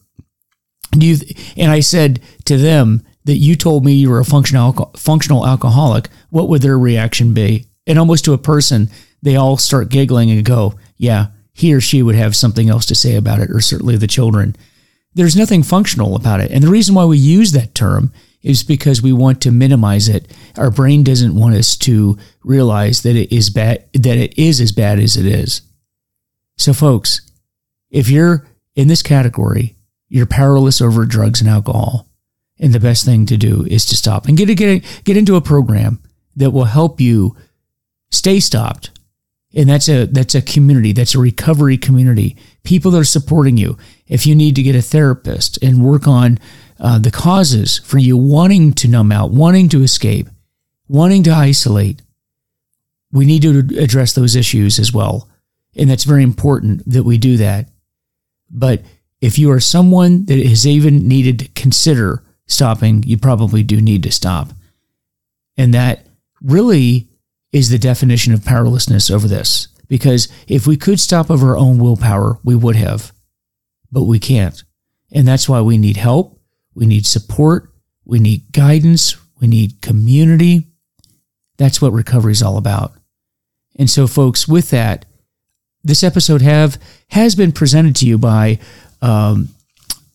do 0.90 1.06
you, 1.06 1.18
and 1.56 1.70
I 1.70 1.78
said 1.78 2.20
to 2.46 2.56
them, 2.56 3.04
that 3.28 3.36
you 3.36 3.54
told 3.54 3.84
me 3.84 3.92
you 3.92 4.08
were 4.08 4.20
a 4.20 4.24
functional 4.24 4.90
functional 4.96 5.46
alcoholic, 5.46 6.08
what 6.30 6.48
would 6.48 6.62
their 6.62 6.78
reaction 6.78 7.34
be? 7.34 7.66
And 7.86 7.98
almost 7.98 8.24
to 8.24 8.32
a 8.32 8.38
person, 8.38 8.88
they 9.20 9.36
all 9.36 9.58
start 9.58 9.90
giggling 9.90 10.30
and 10.30 10.42
go, 10.42 10.76
"Yeah, 10.96 11.26
he 11.58 11.74
or 11.74 11.80
she 11.80 12.02
would 12.02 12.14
have 12.14 12.36
something 12.36 12.68
else 12.68 12.86
to 12.86 12.94
say 12.94 13.16
about 13.16 13.40
it, 13.40 13.50
or 13.50 13.60
certainly 13.60 13.96
the 13.96 14.06
children." 14.06 14.56
There's 15.14 15.36
nothing 15.36 15.62
functional 15.62 16.16
about 16.16 16.40
it, 16.40 16.50
and 16.50 16.62
the 16.62 16.70
reason 16.70 16.94
why 16.94 17.04
we 17.04 17.18
use 17.18 17.52
that 17.52 17.74
term 17.74 18.12
is 18.42 18.62
because 18.62 19.02
we 19.02 19.12
want 19.12 19.40
to 19.42 19.50
minimize 19.50 20.08
it. 20.08 20.30
Our 20.56 20.70
brain 20.70 21.02
doesn't 21.02 21.34
want 21.34 21.56
us 21.56 21.76
to 21.78 22.16
realize 22.44 23.02
that 23.02 23.16
it 23.16 23.34
is 23.34 23.50
bad, 23.50 23.84
that 23.92 24.16
it 24.16 24.38
is 24.38 24.60
as 24.60 24.70
bad 24.70 24.98
as 24.98 25.16
it 25.16 25.26
is. 25.26 25.62
So, 26.56 26.72
folks, 26.72 27.22
if 27.90 28.08
you're 28.08 28.46
in 28.74 28.88
this 28.88 29.02
category, 29.02 29.76
you're 30.08 30.26
powerless 30.26 30.80
over 30.80 31.04
drugs 31.04 31.40
and 31.40 31.50
alcohol 31.50 32.08
and 32.58 32.72
the 32.72 32.80
best 32.80 33.04
thing 33.04 33.26
to 33.26 33.36
do 33.36 33.64
is 33.68 33.86
to 33.86 33.96
stop 33.96 34.26
and 34.26 34.36
get, 34.36 34.54
get, 34.56 35.02
get 35.04 35.16
into 35.16 35.36
a 35.36 35.40
program 35.40 36.00
that 36.36 36.50
will 36.50 36.64
help 36.64 37.00
you 37.00 37.36
stay 38.10 38.40
stopped. 38.40 38.90
And 39.54 39.68
that's 39.68 39.88
a, 39.88 40.06
that's 40.06 40.34
a 40.34 40.42
community. 40.42 40.92
That's 40.92 41.14
a 41.14 41.18
recovery 41.18 41.78
community. 41.78 42.36
People 42.64 42.90
that 42.90 42.98
are 42.98 43.04
supporting 43.04 43.56
you. 43.56 43.78
If 44.06 44.26
you 44.26 44.34
need 44.34 44.56
to 44.56 44.62
get 44.62 44.76
a 44.76 44.82
therapist 44.82 45.62
and 45.62 45.84
work 45.84 46.06
on 46.06 46.38
uh, 46.78 46.98
the 46.98 47.10
causes 47.10 47.78
for 47.78 47.98
you 47.98 48.16
wanting 48.16 48.72
to 48.74 48.88
numb 48.88 49.10
out, 49.10 49.30
wanting 49.30 49.68
to 49.70 49.82
escape, 49.82 50.28
wanting 50.86 51.22
to 51.24 51.30
isolate, 51.30 52.02
we 53.10 53.24
need 53.24 53.42
to 53.42 53.60
address 53.78 54.12
those 54.12 54.36
issues 54.36 54.78
as 54.78 54.92
well. 54.92 55.28
And 55.76 55.88
that's 55.88 56.04
very 56.04 56.22
important 56.22 56.88
that 56.90 57.04
we 57.04 57.16
do 57.16 57.38
that. 57.38 57.68
But 58.50 58.82
if 59.20 59.38
you 59.38 59.50
are 59.50 59.60
someone 59.60 60.26
that 60.26 60.38
has 60.38 60.66
even 60.66 61.08
needed 61.08 61.38
to 61.38 61.48
consider 61.48 62.22
stopping, 62.46 63.02
you 63.04 63.16
probably 63.18 63.62
do 63.62 63.80
need 63.80 64.02
to 64.02 64.12
stop. 64.12 64.50
And 65.56 65.74
that 65.74 66.06
really 66.42 67.07
is 67.52 67.70
the 67.70 67.78
definition 67.78 68.34
of 68.34 68.44
powerlessness 68.44 69.10
over 69.10 69.26
this. 69.28 69.68
Because 69.88 70.28
if 70.46 70.66
we 70.66 70.76
could 70.76 71.00
stop 71.00 71.30
of 71.30 71.42
our 71.42 71.56
own 71.56 71.78
willpower, 71.78 72.38
we 72.44 72.54
would 72.54 72.76
have, 72.76 73.12
but 73.90 74.04
we 74.04 74.18
can't. 74.18 74.62
And 75.12 75.26
that's 75.26 75.48
why 75.48 75.62
we 75.62 75.78
need 75.78 75.96
help. 75.96 76.38
We 76.74 76.84
need 76.86 77.06
support. 77.06 77.72
We 78.04 78.18
need 78.18 78.52
guidance. 78.52 79.16
We 79.40 79.48
need 79.48 79.80
community. 79.80 80.66
That's 81.56 81.80
what 81.80 81.92
recovery 81.92 82.32
is 82.32 82.42
all 82.42 82.58
about. 82.58 82.92
And 83.76 83.88
so, 83.88 84.06
folks, 84.06 84.46
with 84.46 84.70
that, 84.70 85.06
this 85.82 86.02
episode 86.02 86.42
have 86.42 86.78
has 87.08 87.34
been 87.34 87.52
presented 87.52 87.96
to 87.96 88.06
you 88.06 88.18
by 88.18 88.58
um, 89.00 89.48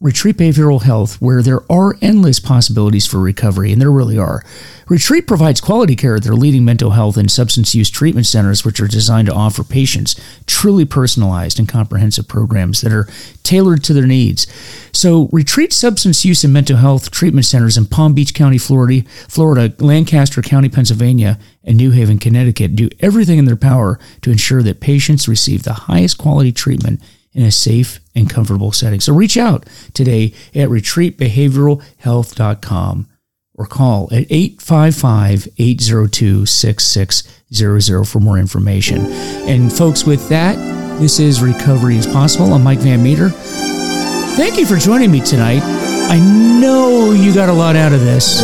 Retreat 0.04 0.36
Behavioral 0.36 0.82
Health, 0.82 1.22
where 1.22 1.42
there 1.42 1.62
are 1.72 1.96
endless 2.02 2.38
possibilities 2.38 3.08
for 3.08 3.20
recovery, 3.20 3.72
and 3.72 3.82
there 3.82 3.90
really 3.90 4.18
are. 4.18 4.44
Retreat 4.90 5.26
provides 5.26 5.62
quality 5.62 5.96
care 5.96 6.18
at 6.18 6.24
their 6.24 6.36
leading 6.36 6.66
mental 6.66 6.90
health 6.90 7.16
and 7.16 7.32
substance 7.32 7.74
use 7.74 7.90
treatment 7.90 8.26
centers, 8.26 8.66
which 8.66 8.82
are 8.82 8.88
designed 8.90 9.28
to 9.28 9.34
offer 9.34 9.64
patients 9.64 10.20
truly 10.46 10.84
personalized 10.84 11.58
and 11.58 11.70
comprehensive 11.70 12.28
programs 12.28 12.82
that 12.82 12.92
are 12.92 13.08
tailored 13.44 13.82
to 13.86 13.94
their 13.94 14.06
needs. 14.06 14.46
So, 14.92 15.30
Retreat 15.32 15.72
Substance 15.72 16.26
Use 16.26 16.44
and 16.44 16.52
Mental 16.52 16.76
Health 16.76 17.10
Treatment 17.10 17.46
Centers 17.46 17.78
in 17.78 17.86
Palm 17.86 18.14
Beach 18.14 18.34
County, 18.34 18.58
Florida, 18.58 19.08
Florida, 19.30 19.74
Lancaster 19.80 20.42
County, 20.42 20.68
Pennsylvania, 20.68 21.40
and 21.64 21.78
New 21.78 21.92
Haven, 21.92 22.20
Connecticut 22.20 22.76
do 22.76 22.90
everything 23.00 23.40
in 23.40 23.46
their 23.46 23.56
power 23.56 23.98
to 24.20 24.32
ensure 24.32 24.62
that 24.64 24.82
patients 24.82 25.30
receive 25.30 25.64
the 25.64 25.72
highest 25.74 26.18
quality 26.18 26.52
treatment 26.52 27.00
in 27.34 27.44
a 27.44 27.52
safe 27.52 28.00
and 28.16 28.30
comfortable 28.30 28.72
setting. 28.72 29.00
So 29.00 29.14
reach 29.14 29.38
out 29.38 29.66
today 29.94 30.34
at 30.54 30.70
retreatbehavioralhealth.com 30.70 33.08
or 33.56 33.66
call 33.66 34.06
at 34.12 34.26
855 34.30 35.48
802 35.58 36.46
6600 36.46 38.04
for 38.06 38.20
more 38.20 38.38
information. 38.38 39.06
And 39.48 39.72
folks, 39.72 40.06
with 40.06 40.28
that, 40.30 40.56
this 41.00 41.20
is 41.20 41.42
Recovery 41.42 41.98
is 41.98 42.08
Possible. 42.08 42.54
I'm 42.54 42.64
Mike 42.64 42.80
Van 42.80 43.02
Meter. 43.02 43.30
Thank 43.30 44.58
you 44.58 44.66
for 44.66 44.78
joining 44.78 45.12
me 45.12 45.22
tonight. 45.22 45.62
I 46.10 46.20
know 46.20 47.12
you 47.12 47.34
got 47.34 47.50
a 47.50 47.54
lot 47.54 47.76
out 47.76 47.94
of 47.94 48.02
this. 48.02 48.42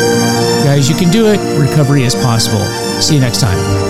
Guys, 0.64 0.90
you 0.90 0.96
can 0.96 1.12
do 1.12 1.28
it. 1.28 1.40
Recovery 1.60 2.04
is 2.04 2.16
possible. 2.16 2.64
See 3.02 3.16
you 3.16 3.22
next 3.22 3.42
time. 3.42 3.89